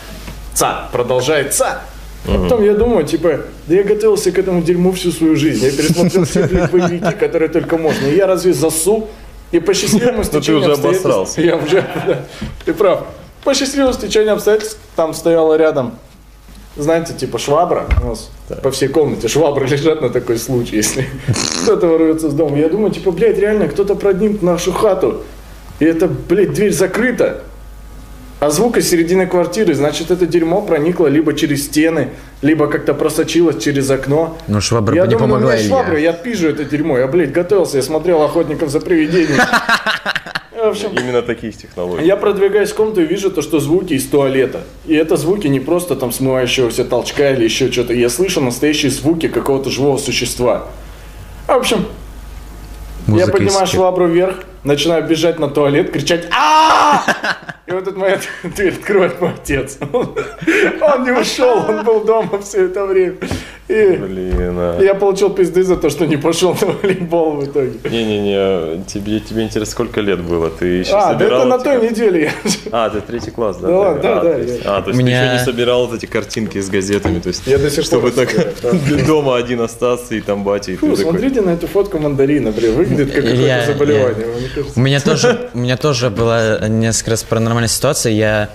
[0.55, 1.83] Ца, продолжается.
[2.29, 5.65] А потом я думаю, типа, да я готовился к этому дерьму всю свою жизнь.
[5.65, 8.07] Я пересмотрел все боевики, которые только можно.
[8.07, 9.09] И я разве засу?
[9.53, 11.41] И по счастливому ты стечению уже обстоятельств- обосрался.
[11.41, 12.25] Я уже, да,
[12.65, 13.05] ты прав.
[13.45, 15.95] По счастливому стечению обстоятельств там стояла рядом
[16.77, 18.31] знаете, типа швабра, у нас
[18.63, 21.07] по всей комнате швабры лежат на такой случай, если
[21.63, 22.59] кто-то воруется с дома.
[22.59, 25.23] Я думаю, типа, блядь, реально кто-то проник в нашу хату,
[25.79, 27.43] и это, блядь, дверь закрыта,
[28.39, 32.11] а звук из середины квартиры, значит, это дерьмо проникло либо через стены,
[32.43, 34.37] либо как-то просочилось через окно.
[34.47, 36.99] Ну, швабра я бы не думаю, ну, у помогла, меня швабра, я пижу это дерьмо.
[36.99, 39.41] Я, блядь, готовился, я смотрел «Охотников за привидениями».
[40.57, 42.07] В общем, Именно таких технологий.
[42.07, 44.63] я продвигаюсь в комнату и вижу то, что звуки из туалета.
[44.87, 47.93] И это звуки не просто там смывающегося толчка или еще что-то.
[47.93, 50.67] Я слышу настоящие звуки какого-то живого существа.
[51.47, 51.87] В общем,
[53.07, 57.03] я Музыка из поднимаю швабру вверх, начинаю бежать на туалет, кричать а
[57.67, 59.79] И вот этот момент дверь открывает мой отец.
[59.81, 63.17] Он не ушел, он был дома все это время.
[63.69, 64.81] И Блин, а.
[64.81, 67.73] я получил пизды за то, что не пошел на волейбол в итоге.
[67.91, 70.51] Не-не-не, тебе, тебе интересно, сколько лет было?
[70.51, 72.23] Ты еще А, да собирал это на той кар- неделе.
[72.25, 72.33] я-
[72.71, 73.67] А, ты третий класс, да?
[73.69, 75.33] Да ладно, да, а, да, то есть, я- а, то есть У ты меня- еще
[75.41, 78.31] не собирал вот эти картинки с газетами, то есть, Я до сих чтобы пор так
[78.31, 81.11] собираю, дома один остаться и там батя, и Фу, ты такой...
[81.11, 83.31] смотрите на эту фотку мандарина, блин, выглядит как Я-
[83.63, 84.27] какое-то заболевание.
[84.27, 84.73] мне кажется.
[84.79, 88.13] У меня тоже, у меня тоже была несколько раз паранормальная ситуация.
[88.13, 88.49] Я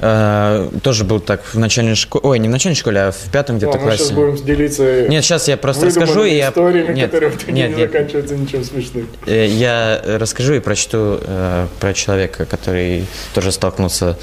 [0.00, 3.56] э, тоже был так в начальной школе, ой, не в начальной школе, а в пятом
[3.58, 4.14] где-то О, мы сейчас классе.
[4.14, 6.48] будем делиться Нет, сейчас я просто расскажу, и я...
[6.48, 7.92] историями, Нет, которые нет, не нет.
[7.92, 9.08] заканчиваются ничем смешным.
[9.26, 14.18] Э, Я расскажу и прочту э, про человека, который тоже столкнулся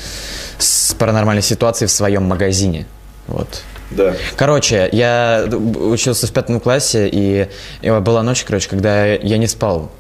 [0.58, 2.86] с паранормальной ситуацией в своем магазине.
[3.28, 3.64] Вот.
[3.92, 4.14] Да.
[4.38, 7.48] Короче, я учился в пятом классе, и
[7.84, 9.92] была ночь, короче, когда я не спал.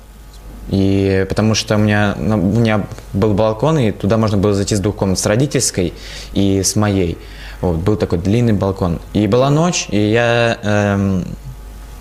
[0.71, 4.75] И потому что у меня, ну, у меня был балкон, и туда можно было зайти
[4.75, 5.93] с двух комнат, с родительской
[6.33, 7.17] и с моей.
[7.59, 8.99] Вот, был такой длинный балкон.
[9.13, 10.57] И была ночь, и я...
[10.63, 11.25] эм,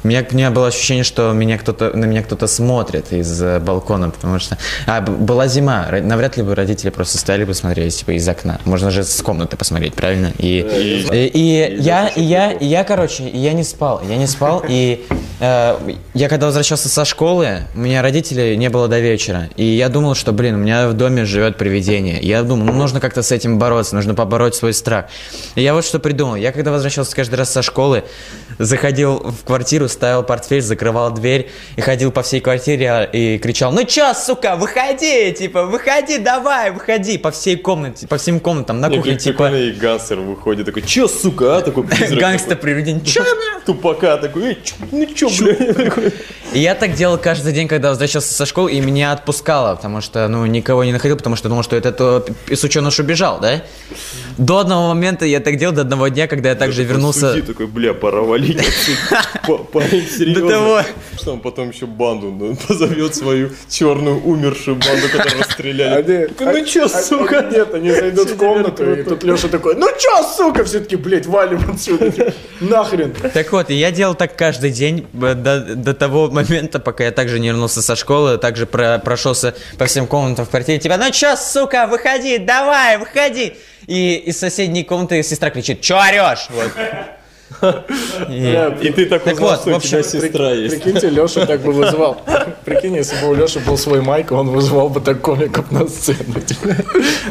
[0.03, 3.61] у меня, у меня было ощущение, что меня кто-то, на меня кто-то смотрит из э,
[3.61, 4.57] балкона, потому что...
[4.87, 8.61] А, была зима, навряд ли бы родители просто стояли бы смотрели, типа, из окна.
[8.65, 10.33] Можно же с комнаты посмотреть, правильно?
[10.39, 10.61] И,
[11.13, 14.27] И- и, и и я, и я, и я, короче, я не спал, я не
[14.27, 15.07] спал, и
[15.41, 15.77] э,
[16.15, 20.15] я когда возвращался со школы, у меня родителей не было до вечера, и я думал,
[20.15, 22.19] что, блин, у меня в доме живет привидение.
[22.21, 25.07] Я думал, ну, нужно как-то с этим бороться, нужно побороть свой страх.
[25.55, 26.37] И я вот что придумал.
[26.37, 28.05] Я когда возвращался каждый раз со школы,
[28.59, 33.73] заходил в квартиру, ставил портфель, закрывал дверь и ходил по всей квартире а, и кричал,
[33.73, 38.89] ну чё, сука, выходи, типа, выходи, давай, выходи, по всей комнате, по всем комнатам, на
[38.89, 41.61] Не, кухне, типа, и гангстер выходит такой, чё, сука, а?
[41.61, 43.25] Такой гангстер привидение, чё?
[43.67, 44.59] Тупака такой,
[44.91, 46.11] ну чё, бля?
[46.53, 50.27] И я так делал каждый день, когда возвращался со школы, и меня отпускало, потому что,
[50.27, 53.63] ну, никого не находил, потому что думал, что это то сученыш убежал, да?
[54.37, 57.33] До одного момента я так делал, до одного дня, когда я также вернулся...
[57.33, 58.61] Судьи такой, бля, пора валить
[59.81, 60.49] Парень серьезно.
[60.51, 60.83] того...
[61.19, 66.31] Что он потом еще банду ну, позовет свою черную умершую банду, которую расстреляли.
[66.39, 67.39] Они- Ну чё, а- сука?
[67.41, 71.27] а- Нет, они зайдут в комнату, и тут Леша такой, ну чё, сука, все-таки, блядь,
[71.27, 72.11] валим отсюда.
[72.11, 73.13] типа, Нахрен.
[73.35, 77.39] Так вот, я делал так каждый день э, до, до того момента, пока я также
[77.41, 80.79] не вернулся со школы, также про- прошелся по всем комнатам в квартире.
[80.79, 83.55] Тебя, ну чё, сука, выходи, давай, выходи.
[83.87, 86.47] И из соседней комнаты сестра кричит, чё орешь?
[86.51, 86.71] Вот.
[88.29, 90.75] И- И ты так Так узнал, вот, что у тебя сестра есть.
[90.83, 92.17] Прикиньте, Леша так бы вызвал.
[92.65, 96.41] Прикинь, если бы у Леши был свой майк, он вызвал бы так комиков на сцену.
[96.47, 96.77] типа.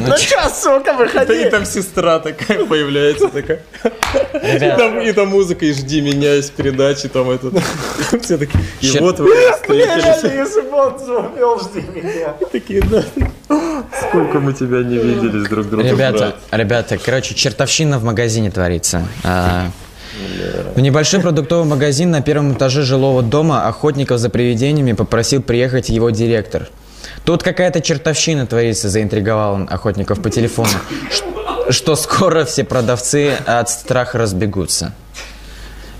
[0.00, 1.50] Ну чё, сука, И выходи.
[1.50, 3.60] там сестра такая появляется, такая.
[4.34, 7.54] И там, и музыка, и жди меня из передачи, там этот.
[8.22, 8.62] Все такие.
[8.80, 12.34] И вот вы если бы он звонил, жди меня.
[12.52, 13.02] Такие, да.
[14.08, 15.86] Сколько мы тебя не видели с друг другом.
[15.86, 19.06] Ребята, ребята, короче, чертовщина в магазине творится.
[20.74, 26.10] В небольшой продуктовый магазин на первом этаже жилого дома охотников за привидениями попросил приехать его
[26.10, 26.68] директор.
[27.24, 30.70] Тут какая-то чертовщина творится, заинтриговал он охотников по телефону,
[31.70, 34.94] что скоро все продавцы от страха разбегутся.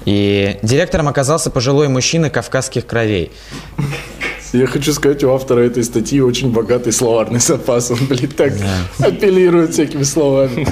[0.05, 3.33] И директором оказался пожилой мужчина кавказских кровей.
[4.53, 7.91] Я хочу сказать, у автора этой статьи очень богатый словарный запас.
[7.91, 8.53] Он, блин, так
[8.99, 10.67] апеллирует всякими словами.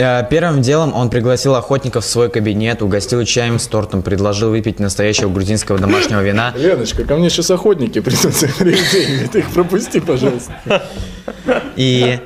[0.00, 4.80] Э, Первым делом он пригласил охотников в свой кабинет, угостил чаем с тортом, предложил выпить
[4.80, 6.52] настоящего грузинского домашнего вина.
[6.56, 8.48] Леночка, ко мне сейчас охотники придут за.
[8.48, 10.52] Ты их пропусти, пожалуйста.
[11.76, 12.18] И,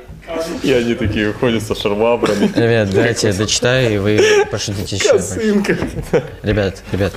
[0.63, 2.51] И они такие ходят со шарвабрами.
[2.55, 5.11] ребят, давайте я дочитаю, и вы пошутите еще.
[5.13, 5.77] Косынка.
[6.43, 7.13] Ребят, ребят.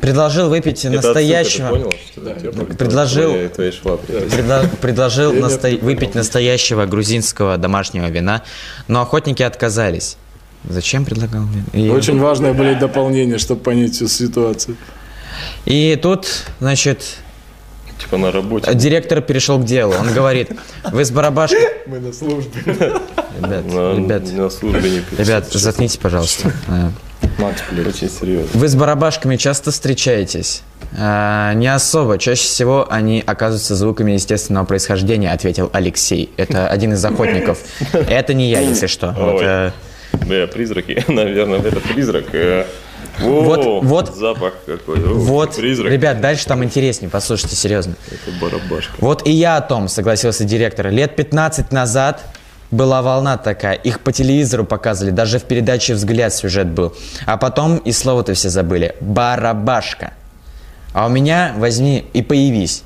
[0.00, 1.68] Предложил выпить Это настоящего...
[1.68, 8.42] Ты понял, что это Предложил- твоей- предложил насто- выпить настоящего грузинского домашнего вина,
[8.88, 10.16] но охотники отказались.
[10.68, 11.44] Зачем предлагал?
[11.72, 14.76] И, Очень важное, блядь, дополнение, чтобы понять всю ситуацию.
[15.64, 16.26] и тут,
[16.60, 17.16] значит,
[17.98, 18.72] Типа на работе.
[18.74, 19.94] директор перешел к делу.
[19.98, 20.50] Он говорит,
[20.92, 21.60] вы с барабашкой...
[21.86, 22.62] Мы на службе.
[22.66, 26.52] Ребят, На, ребят, на службе не ребят, заткните, пожалуйста.
[27.38, 27.86] Мать, блядь.
[27.88, 28.48] Очень серьезно.
[28.54, 30.62] Вы с барабашками часто встречаетесь?
[30.98, 32.18] «А, не особо.
[32.18, 36.32] Чаще всего они оказываются звуками естественного происхождения, ответил Алексей.
[36.36, 37.58] Это один из охотников.
[37.92, 39.14] Это не я, если что.
[39.16, 39.42] Вот, Ой.
[39.44, 39.70] э,
[40.12, 42.24] Да, призраки, наверное, это призрак.
[42.34, 42.64] Э,
[43.20, 44.96] Вот- о, вот- запах какой.
[44.98, 45.92] О, вот, Призрак.
[45.92, 47.94] ребят, дальше там интереснее, послушайте, серьезно.
[48.10, 48.92] Это барабашка.
[48.98, 50.88] Вот и я о том, согласился директор.
[50.90, 52.22] Лет 15 назад
[52.70, 56.94] была волна такая, их по телевизору показывали, даже в передаче «Взгляд» сюжет был.
[57.26, 58.94] А потом и слово-то все забыли.
[59.00, 60.12] Барабашка.
[60.92, 62.82] А у меня возьми и появись.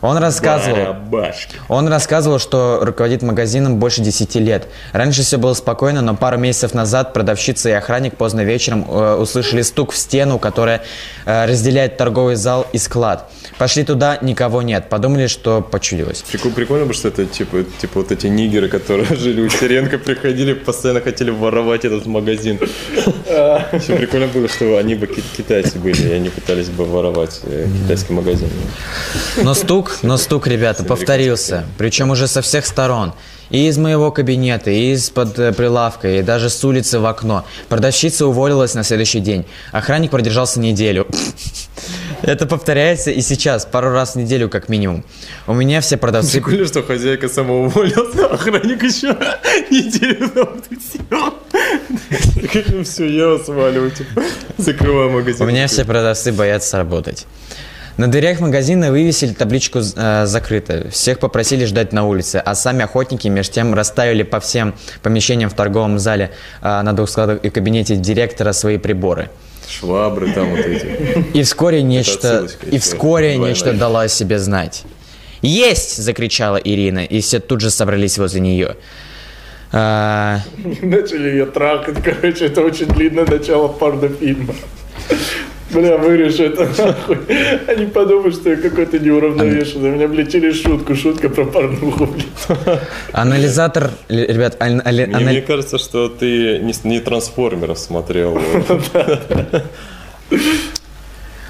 [0.00, 0.76] Он рассказывал...
[0.76, 1.56] Барабашки.
[1.68, 4.68] Он рассказывал, что руководит магазином больше 10 лет.
[4.92, 9.62] Раньше все было спокойно, но пару месяцев назад продавщица и охранник поздно вечером э, услышали
[9.62, 10.82] стук в стену, которая
[11.26, 13.30] э, разделяет торговый зал и склад.
[13.58, 14.88] Пошли туда, никого нет.
[14.88, 16.22] Подумали, что почудилось.
[16.30, 20.52] Прикол, прикольно, потому что это типа, типа вот эти нигеры, которые жили у Сиренко, приходили,
[20.52, 22.58] постоянно хотели воровать этот магазин.
[23.28, 27.66] Еще прикольно было, что они бы ки- китайцы были, и они пытались бы воровать э,
[27.82, 28.48] китайский магазин.
[29.42, 31.64] Но стук, но стук, ребята, повторился.
[31.76, 33.12] Причем уже со всех сторон.
[33.50, 37.46] И из моего кабинета, и из-под э, прилавка, и даже с улицы в окно.
[37.70, 39.46] Продавщица уволилась на следующий день.
[39.72, 41.06] Охранник продержался неделю.
[42.22, 45.04] Это повторяется и сейчас, пару раз в неделю как минимум.
[45.46, 46.32] У меня все продавцы...
[46.32, 49.08] Прикольно, что хозяйка самоуволилась, а охранник еще
[49.70, 50.62] неделю там.
[52.84, 54.22] Все, я сваливаю, типа,
[54.56, 55.46] закрываю магазин.
[55.46, 57.26] У меня все продавцы боятся работать.
[57.98, 60.88] На дверях магазина вывесили табличку э, «Закрыто».
[60.88, 65.54] Всех попросили ждать на улице, а сами охотники между тем расставили по всем помещениям в
[65.54, 66.30] торговом зале
[66.62, 69.30] э, на двух складах и кабинете директора свои приборы.
[69.68, 71.26] Швабры там вот эти.
[71.34, 74.84] И вскоре нечто, и вскоре нечто дало о себе знать.
[75.42, 78.76] «Есть!»– закричала Ирина, и все тут же собрались возле нее.
[79.72, 80.38] А,
[80.82, 84.54] Начали ее трахать, короче, это очень длинное начало порнофильма.
[85.70, 87.18] Бля, вырежь это нахуй.
[87.66, 89.90] Они подумают, что я какой-то неуравновешенный.
[89.90, 92.80] У меня, блядь, через шутку, шутка про порнуху, блядь.
[93.12, 98.40] анализатор, ребят, ан- али- Мне, анали- мне кажется, что ты не, не трансформеров смотрел.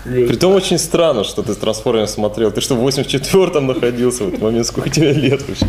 [0.04, 2.50] Притом очень странно, что ты трансформеров смотрел.
[2.50, 4.66] Ты что, в 84-м находился в этот момент?
[4.66, 5.66] Сколько тебе лет вообще?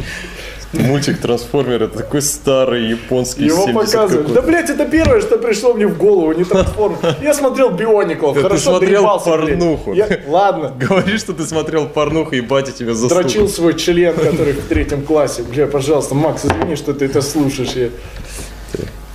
[0.71, 4.17] Мультик Трансформер это такой старый японский Его 70 показывали.
[4.17, 4.33] какой-то.
[4.33, 6.95] Да, блядь, это первое, что пришло мне в голову, не трансформ.
[7.23, 9.93] Я смотрел Биониклов, Да ты хорошо смотрел доебался, порнуху.
[9.93, 13.23] Я- Ладно, Говори, что ты смотрел порнуху, и батя тебя застукал.
[13.23, 15.41] дрочил свой член, который в третьем классе.
[15.41, 17.71] Бля, пожалуйста, Макс, извини, что ты это слушаешь.
[17.71, 17.89] Я-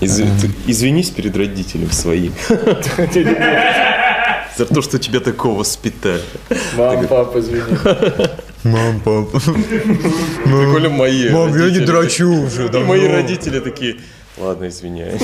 [0.01, 2.33] Из- ты извинись перед родителем своим
[4.57, 6.21] за то, что тебя такого воспитали.
[6.77, 7.63] Мам, папа, извини.
[8.65, 9.41] Мам, папа.
[10.45, 13.97] Прикольно мои Мам, я не дрочу уже И мои родители такие,
[14.39, 15.23] ладно, извиняюсь.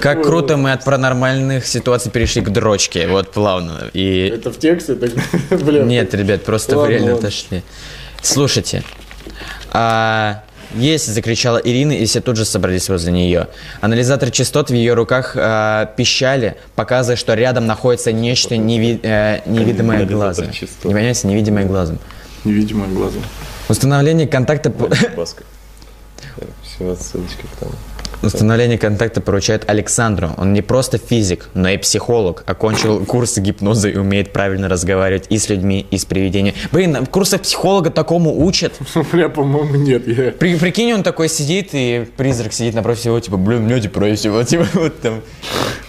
[0.00, 3.08] Как круто мы от паранормальных ситуаций перешли к дрочке.
[3.08, 3.90] Вот плавно.
[3.92, 4.94] И Это в тексте?
[4.94, 5.10] Так,
[5.64, 7.62] бля, Нет, ребят, просто Ладно, вы реально отошли.
[8.22, 8.82] Слушайте,
[9.72, 10.42] а,
[10.74, 13.48] есть, закричала Ирина, и все тут же собрались возле нее.
[13.80, 20.04] Анализатор частот в ее руках а, пищали, показывая, что рядом находится нечто неви- э, невидимое
[20.04, 20.46] глазом.
[20.50, 21.98] Не понимаете, невидимое глазом.
[22.44, 23.22] Невидимое глазом.
[23.68, 24.72] Установление контакта...
[26.62, 27.72] Все, отсылочка к тому.
[28.22, 30.30] Установление контакта поручает Александру.
[30.36, 32.44] Он не просто физик, но и психолог.
[32.46, 36.56] Окончил курсы гипноза и умеет правильно разговаривать и с людьми, и с привидениями.
[36.72, 38.72] Блин, в курсах психолога такому учат.
[39.12, 40.06] Бля, по-моему, нет.
[40.08, 40.32] Я...
[40.32, 44.46] При, прикинь, он такой сидит, и призрак сидит напротив его, типа, блин, мне депрессия, вот,
[44.48, 45.20] типа, вот там.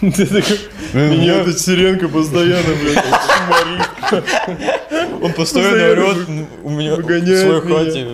[0.00, 3.04] Меня этот Сиренко постоянно, блядь,
[5.20, 6.16] Он Постоянно орёт,
[6.62, 8.06] у меня в своей хате.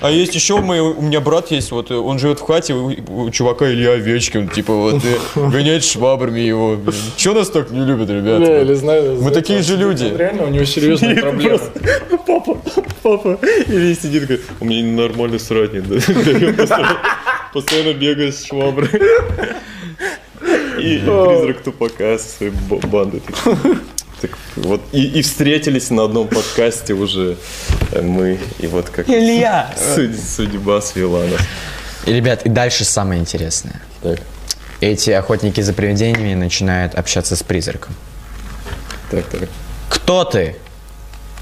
[0.00, 3.70] А есть еще мой, у меня брат есть, вот, он живет в хате, у, чувака
[3.70, 5.02] Илья Овечкин, типа, вот,
[5.34, 6.78] гоняет швабрами его.
[7.16, 8.74] Чего нас так не любят, ребята?
[8.74, 10.12] Знаю, Мы такие же люди.
[10.16, 11.60] Реально, у него серьезные проблемы.
[12.26, 12.58] Папа,
[13.02, 13.38] папа.
[13.66, 15.84] Или сидит, говорит, у меня нормальный сратник.
[15.86, 15.96] да.
[15.96, 16.52] Я
[17.52, 18.88] постоянно- бегает с шваброй.
[20.78, 23.22] И призрак тупака со своей бандой.
[24.62, 27.36] Вот, и, и встретились на одном подкасте уже
[27.92, 29.74] э, мы, и вот как Илья!
[29.94, 31.40] суд- судьба свела нас.
[32.06, 33.80] И, ребят, и дальше самое интересное.
[34.02, 34.20] Так,
[34.80, 37.94] Эти охотники за привидениями начинают общаться с призраком.
[39.10, 39.48] так, так.
[39.88, 40.56] Кто ты?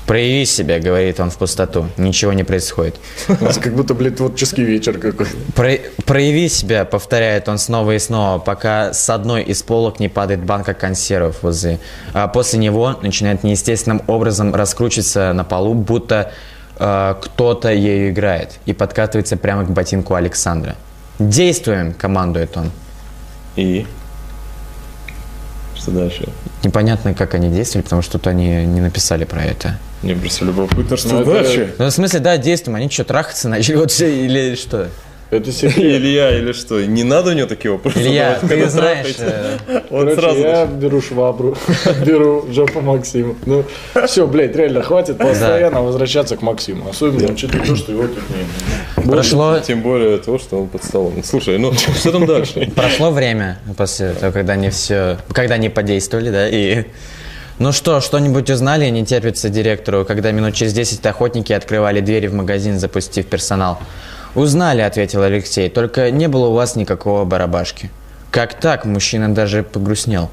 [0.09, 1.87] Прояви себя, говорит он в пустоту.
[1.99, 2.97] Ничего не происходит.
[3.29, 5.31] У нас как будто, блядь, творческий вечер какой-то.
[5.55, 10.43] Про- прояви себя, повторяет он снова и снова, пока с одной из полок не падает
[10.43, 11.79] банка консервов возле.
[12.15, 16.33] А после него начинает неестественным образом раскручиваться на полу, будто
[16.79, 20.77] э, кто-то ею играет, и подкатывается прямо к ботинку Александра.
[21.19, 22.71] Действуем, командует он.
[23.57, 23.87] И?
[25.89, 26.29] Что дальше?
[26.65, 29.79] Непонятно, как они действовали, потому что тут они не написали про это.
[30.03, 31.75] Мне просто любопытно, что Ну, это- дальше.
[31.79, 34.89] Ну, в смысле, да, действуем, они что, трахаться начали, вот все, или что?
[35.31, 35.77] Это секрет.
[35.79, 36.85] Илья или что?
[36.85, 39.59] Не надо у него такие вопросы Илья, задавать, ты знаешь, э,
[39.91, 40.75] Он Короче, сразу я начал.
[40.77, 41.57] беру швабру,
[42.07, 43.35] беру жопу Максима.
[43.45, 43.65] Ну,
[44.07, 46.89] все, блядь, реально, хватит постоянно возвращаться к Максиму.
[46.89, 49.05] Особенно учитывая то, что его тут нет.
[49.07, 51.23] прошло, Тем более то, что он под столом.
[51.23, 52.71] Слушай, ну что там дальше?
[52.75, 56.85] прошло время после того, когда они все, когда они подействовали, да, и...
[57.59, 58.89] Ну что, что-нибудь узнали?
[58.89, 63.81] Не терпится директору, когда минут через 10 охотники открывали двери в магазин, запустив персонал.
[64.39, 67.91] «Узнали»,— ответил Алексей,— «только не было у вас никакого барабашки».
[68.31, 70.31] «Как так?»— мужчина даже погрустнел.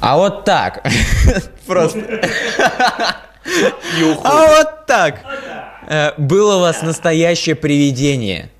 [0.00, 0.86] «А вот так!»
[1.66, 2.00] Просто.
[4.22, 5.20] А вот так!
[5.88, 8.50] Э, Было у вас настоящее привидение.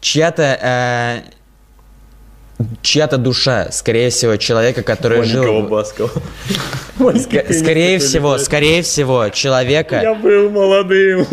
[0.00, 1.24] Чья-то...
[2.82, 5.62] Чья-то душа, скорее всего, человека, который Маленького жил...
[5.62, 6.10] Баскова.
[6.98, 10.16] Ск- скорее всего, скорее всего, человека...
[10.22, 11.26] был молодым.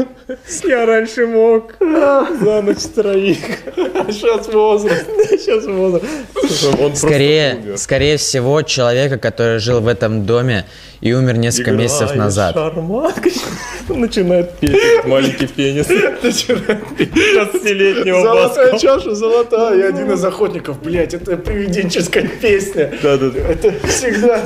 [0.63, 1.75] Я раньше мог.
[1.79, 3.37] За ночь троих.
[4.09, 5.05] Сейчас возраст.
[5.29, 6.05] Сейчас возраст.
[6.95, 10.65] Скорее, скорее всего, человека, который жил в этом доме
[11.01, 12.55] и умер несколько месяцев назад.
[12.55, 13.29] шарманка.
[13.89, 15.87] Начинает петь этот маленький пенис.
[15.87, 18.79] 20-летнего Золотая Баскова.
[18.79, 19.77] чаша, золотая.
[19.77, 22.91] Я один из охотников, блядь, это привиденческая песня.
[23.01, 23.39] Да-да-да.
[23.39, 24.43] Это всегда...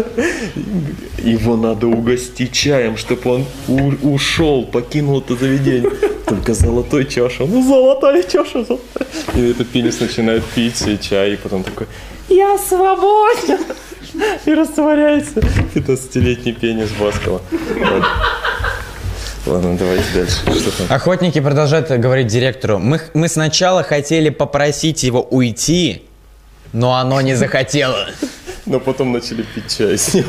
[1.23, 5.91] Его надо угостить чаем, чтобы он у- ушел, покинул это заведение.
[6.25, 7.45] Только золотой чаша.
[7.45, 8.63] Ну, золотая чаша.
[8.63, 9.07] золотая.
[9.35, 11.85] И этот пенис начинает пить себе чай, и потом такой
[12.29, 13.59] «Я свободен!»
[14.45, 15.41] И растворяется.
[15.75, 17.41] 15-летний пенис Баскова.
[17.51, 18.03] Вот.
[19.45, 20.37] Ладно, давайте дальше.
[20.89, 22.77] Охотники продолжают говорить директору.
[22.77, 26.03] Мы, мы сначала хотели попросить его уйти,
[26.73, 28.07] но оно не захотело.
[28.67, 30.25] Но потом начали пить чай с ним.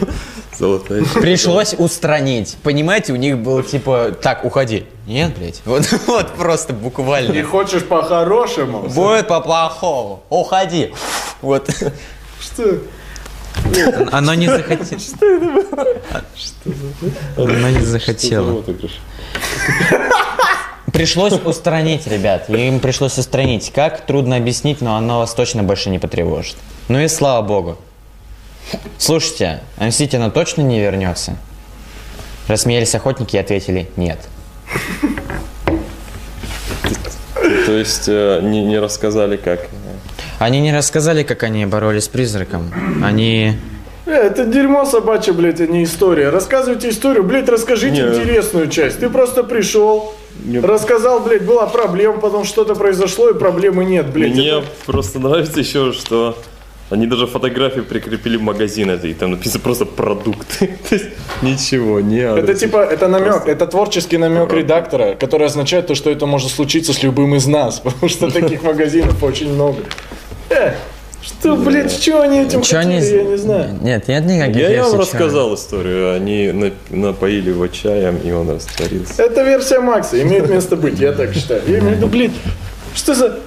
[0.58, 1.04] Золотая.
[1.14, 2.56] Пришлось устранить.
[2.62, 4.84] Понимаете, у них было типа, так, уходи.
[5.06, 5.60] Нет, блядь.
[5.64, 7.44] Вот, вот просто Не буквально.
[7.44, 8.88] хочешь по-хорошему?
[8.88, 10.22] Будет по-плохому.
[10.30, 10.92] Уходи.
[11.42, 11.68] Вот.
[12.40, 12.78] Что?
[14.11, 15.00] Оно не захотело.
[15.00, 17.57] Что это было?
[17.57, 18.64] Оно не захотело.
[20.92, 22.50] Пришлось устранить, ребят.
[22.50, 23.72] Им пришлось устранить.
[23.74, 24.05] Как?
[24.05, 26.57] Трудно объяснить, но оно вас точно больше не потревожит.
[26.88, 27.78] Ну и слава богу.
[28.98, 31.36] Слушайте, а действительно точно не вернется?
[32.46, 34.18] Рассмеялись охотники и ответили нет.
[37.66, 39.68] То есть э, не, не рассказали как.
[40.43, 42.72] Они не рассказали, как они боролись с призраком.
[43.01, 43.53] Они...
[44.07, 46.30] Э, Это дерьмо собачье, блядь, а не история.
[46.30, 48.09] Рассказывайте историю, блядь, расскажите Не.
[48.09, 48.99] интересную часть.
[48.99, 50.12] Ты просто пришел,
[50.45, 50.59] Не.
[50.59, 54.32] рассказал, блядь, была проблема, потом что-то произошло, и проблемы нет, блядь.
[54.32, 56.36] Мне Это- просто нравится еще, что
[56.90, 60.76] они даже фотографию прикрепили в магазин это, и там написано просто продукты.
[60.88, 61.07] То есть
[61.40, 66.26] ничего, не Это типа, это намек, это творческий намек редактора, который означает то, что это
[66.26, 69.78] может случиться с любым из нас, потому что таких магазинов очень много.
[70.53, 70.74] Э,
[71.22, 73.07] что, блядь, что они этим Чё хотели, они...
[73.09, 73.78] я не знаю.
[73.80, 76.14] Нет, нет никаких Я, я вам рассказал историю.
[76.14, 79.22] Они на- напоили его чаем, и он растворился.
[79.22, 81.62] Это версия Макса, имеет место быть, я так считаю.
[81.66, 82.32] Я имею в виду, блин,
[82.94, 83.38] что за...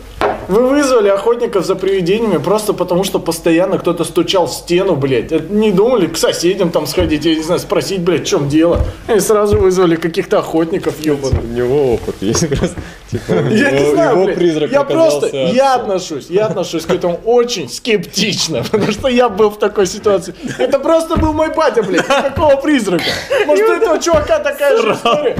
[0.47, 5.31] Вы вызвали охотников за привидениями просто потому, что постоянно кто-то стучал в стену, блядь.
[5.31, 8.79] Это Не думали к соседям там сходить, я не знаю, спросить, блядь, в чем дело.
[9.13, 11.43] И сразу вызвали каких-то охотников, ебаных.
[11.43, 12.75] У него опыт есть просто.
[13.11, 14.37] Типа, Я не знаю, его блядь.
[14.37, 19.49] призрак я просто, я отношусь, я отношусь к этому очень скептично, потому что я был
[19.49, 20.33] в такой ситуации.
[20.57, 23.05] Это просто был мой батя, блядь, никакого призрака.
[23.45, 25.35] Может, у этого чувака такая же история?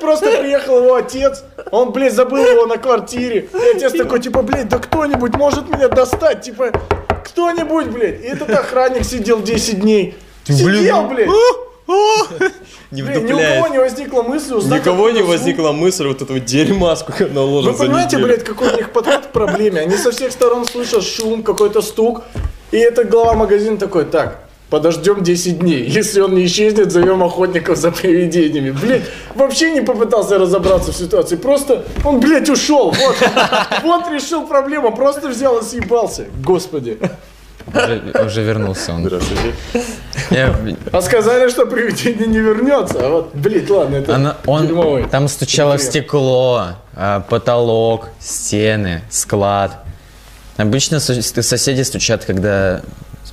[0.00, 4.68] Просто приехал его отец, он, блядь, забыл его на квартире, и отец такой, типа, блядь,
[4.68, 6.72] да кто-нибудь может меня достать, типа,
[7.24, 8.20] кто-нибудь, блядь.
[8.20, 10.16] И этот охранник сидел 10 дней.
[10.44, 11.28] Сидел, блядь.
[12.90, 16.40] Не Блин, ни у кого не возникла мысль узнать, Никого не возникла мысль вот этого
[16.40, 19.80] дерьма, сколько наложено Вы за понимаете, блядь, какой у них подход к проблеме?
[19.80, 22.22] Они со всех сторон слышат шум, какой-то стук.
[22.72, 24.40] И этот глава магазина такой, так,
[24.70, 25.84] подождем 10 дней.
[25.88, 28.70] Если он не исчезнет, зовем охотников за привидениями.
[28.70, 29.02] Блядь,
[29.34, 31.36] вообще не попытался разобраться в ситуации.
[31.36, 32.90] Просто он, блядь, ушел.
[32.92, 33.16] Вот,
[33.82, 34.94] вот решил проблему.
[34.94, 36.26] Просто взял и съебался.
[36.44, 36.98] Господи.
[37.74, 39.04] Уже, уже вернулся он.
[39.04, 39.54] Здравствуйте.
[40.30, 40.56] Я-
[40.92, 42.98] А сказали, что привидение не вернется.
[43.00, 45.04] А вот, блядь, ладно, это Она- он, дерьмовый.
[45.04, 49.84] там стучало в стекло, а, потолок, стены, склад.
[50.56, 52.80] Обычно сос- соседи стучат, когда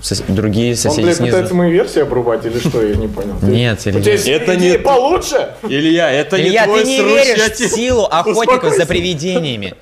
[0.02, 1.32] сос- другие Он, соседи блядь, снизу.
[1.32, 3.36] пытается мои версии обрубать или что, я не понял.
[3.42, 4.12] Нет, У тебя Илья.
[4.14, 5.50] есть Это не- получше?
[5.68, 9.74] Илья, это Илья, не твой ты не веришь в силу охотников за привидениями.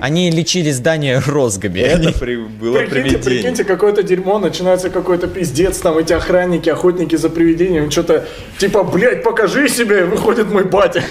[0.00, 1.80] Они лечили здание розгаби.
[1.80, 3.22] Это при- было Прикиньте, привидение.
[3.24, 8.26] прикиньте, какое-то дерьмо, начинается какой-то пиздец, там эти охранники, охотники за привидением, что-то
[8.58, 11.02] типа, блядь, покажи себя, и выходит мой батя.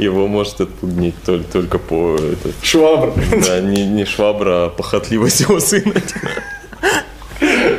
[0.00, 2.16] Его может отпугнить только, только по...
[2.16, 3.12] это, Швабра.
[3.46, 5.92] да, не, не швабра, а похотливость его сына.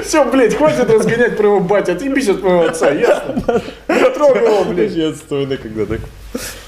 [0.03, 3.61] Все, блядь, хватит разгонять про его батя, отъебись от моего отца, ясно?
[3.87, 4.91] Не трогай его, блядь.
[4.91, 6.01] Я отстойно, когда так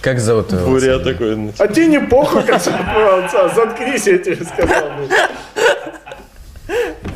[0.02, 0.66] Как зовут его?
[0.68, 1.52] буря такой.
[1.60, 5.30] А тебе не похуй, как зовут моего отца, заткнись, я тебе сказал, блядь.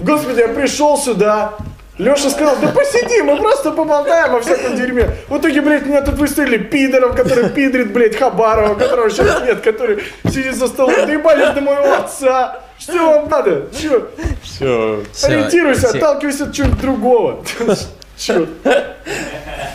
[0.03, 1.53] Господи, я пришел сюда,
[1.98, 5.10] Леша сказал, да посиди, мы просто поболтаем о всяком дерьме.
[5.28, 10.04] В итоге, блядь, меня тут выставили пидором, который пидрит, блядь, Хабарова, которого сейчас нет, который
[10.26, 10.93] сидит за столом.
[11.08, 12.62] Доебались до моего отца.
[12.78, 13.68] Что вам надо?
[13.76, 14.06] Че?
[14.43, 15.04] Все.
[15.24, 15.98] Ориентируйся, все.
[15.98, 17.43] отталкивайся от чего-нибудь другого.
[18.16, 18.48] Че?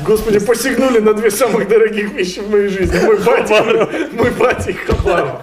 [0.05, 3.05] Господи, посягнули на две самых дорогих вещи в моей жизни.
[3.05, 5.41] Мой батя, мой батя и Хабаров.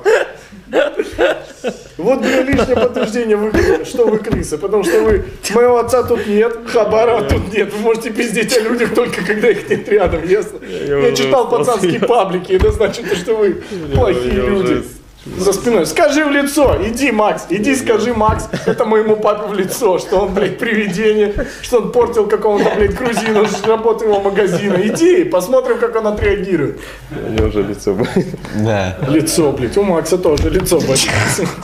[1.97, 3.51] Вот, блин, лишнее подтверждение, вы,
[3.83, 8.11] что вы крысы, потому что вы, моего отца тут нет, Хабарова тут нет, вы можете
[8.11, 10.59] пиздеть о людях только когда их нет рядом, ясно?
[10.65, 13.61] Я уже читал пацанские паблики, это значит, что вы
[13.93, 14.83] плохие я люди.
[15.25, 15.85] За спиной.
[15.85, 16.77] Скажи в лицо.
[16.81, 17.45] Иди, Макс.
[17.49, 22.25] Иди, скажи, Макс, это моему папе в лицо, что он, блядь, привидение, что он портил
[22.27, 24.75] какому-то, блядь, грузину с работы его магазина.
[24.81, 26.79] Иди, посмотрим, как он отреагирует.
[27.11, 28.27] У него уже лицо болит.
[28.55, 28.97] Да.
[29.09, 31.09] Лицо, блядь, у Макса тоже лицо болит.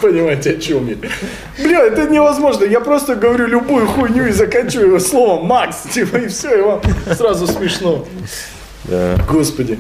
[0.01, 0.95] Понимаете, о чем я?
[1.63, 2.65] Бля, это невозможно.
[2.65, 6.81] Я просто говорю любую хуйню и заканчиваю его словом Макс, типа, и все, и вам
[7.17, 8.05] сразу смешно.
[8.83, 9.15] Да.
[9.31, 9.79] Господи.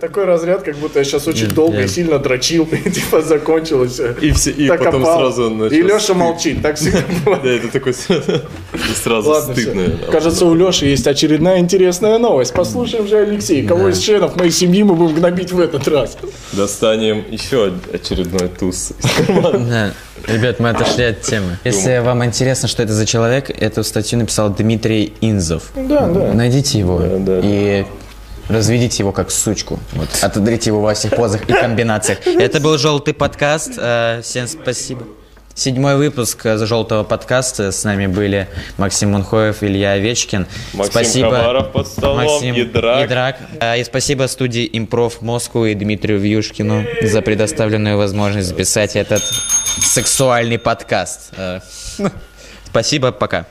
[0.00, 4.00] Такой разряд, как будто я сейчас очень долго и сильно дрочил, и типа закончилось.
[4.20, 5.18] И, все, и Так потом опал.
[5.18, 7.42] сразу начал И Леша молчит, так всегда бывает.
[7.42, 7.94] Да, это такой
[9.02, 9.98] сразу, стыдно.
[10.10, 12.54] Кажется, у Леши есть очередная интересная новость.
[12.54, 16.16] Послушаем же, Алексей, кого из членов моей семьи мы будем гнобить в этот раз?
[16.52, 18.92] Достанем еще очередной туз.
[20.26, 21.58] Ребят, мы отошли от темы.
[21.64, 25.70] Если вам интересно, что это за человек, эту статью написал Дмитрий Инзов.
[25.74, 26.32] Да, да.
[26.32, 27.40] Найдите его Да, да.
[27.42, 27.84] и
[28.50, 29.78] разведите его как сучку.
[29.92, 30.08] Вот.
[30.22, 32.26] Отодрите его во всех позах и комбинациях.
[32.26, 33.72] Это был «Желтый подкаст».
[33.78, 35.04] Э, Всем спасибо.
[35.54, 37.70] Седьмой выпуск э, «Желтого подкаста».
[37.70, 38.48] С нами были
[38.78, 40.46] Максим Мунхоев, Илья Овечкин.
[40.74, 43.36] Максим Хабаров под столом, и Драк.
[43.60, 49.22] А, И спасибо студии «Импров Москву» и Дмитрию Вьюшкину за предоставленную возможность записать этот
[49.82, 51.32] сексуальный подкаст.
[51.36, 51.60] Э,
[52.64, 53.46] Спасибо, пока.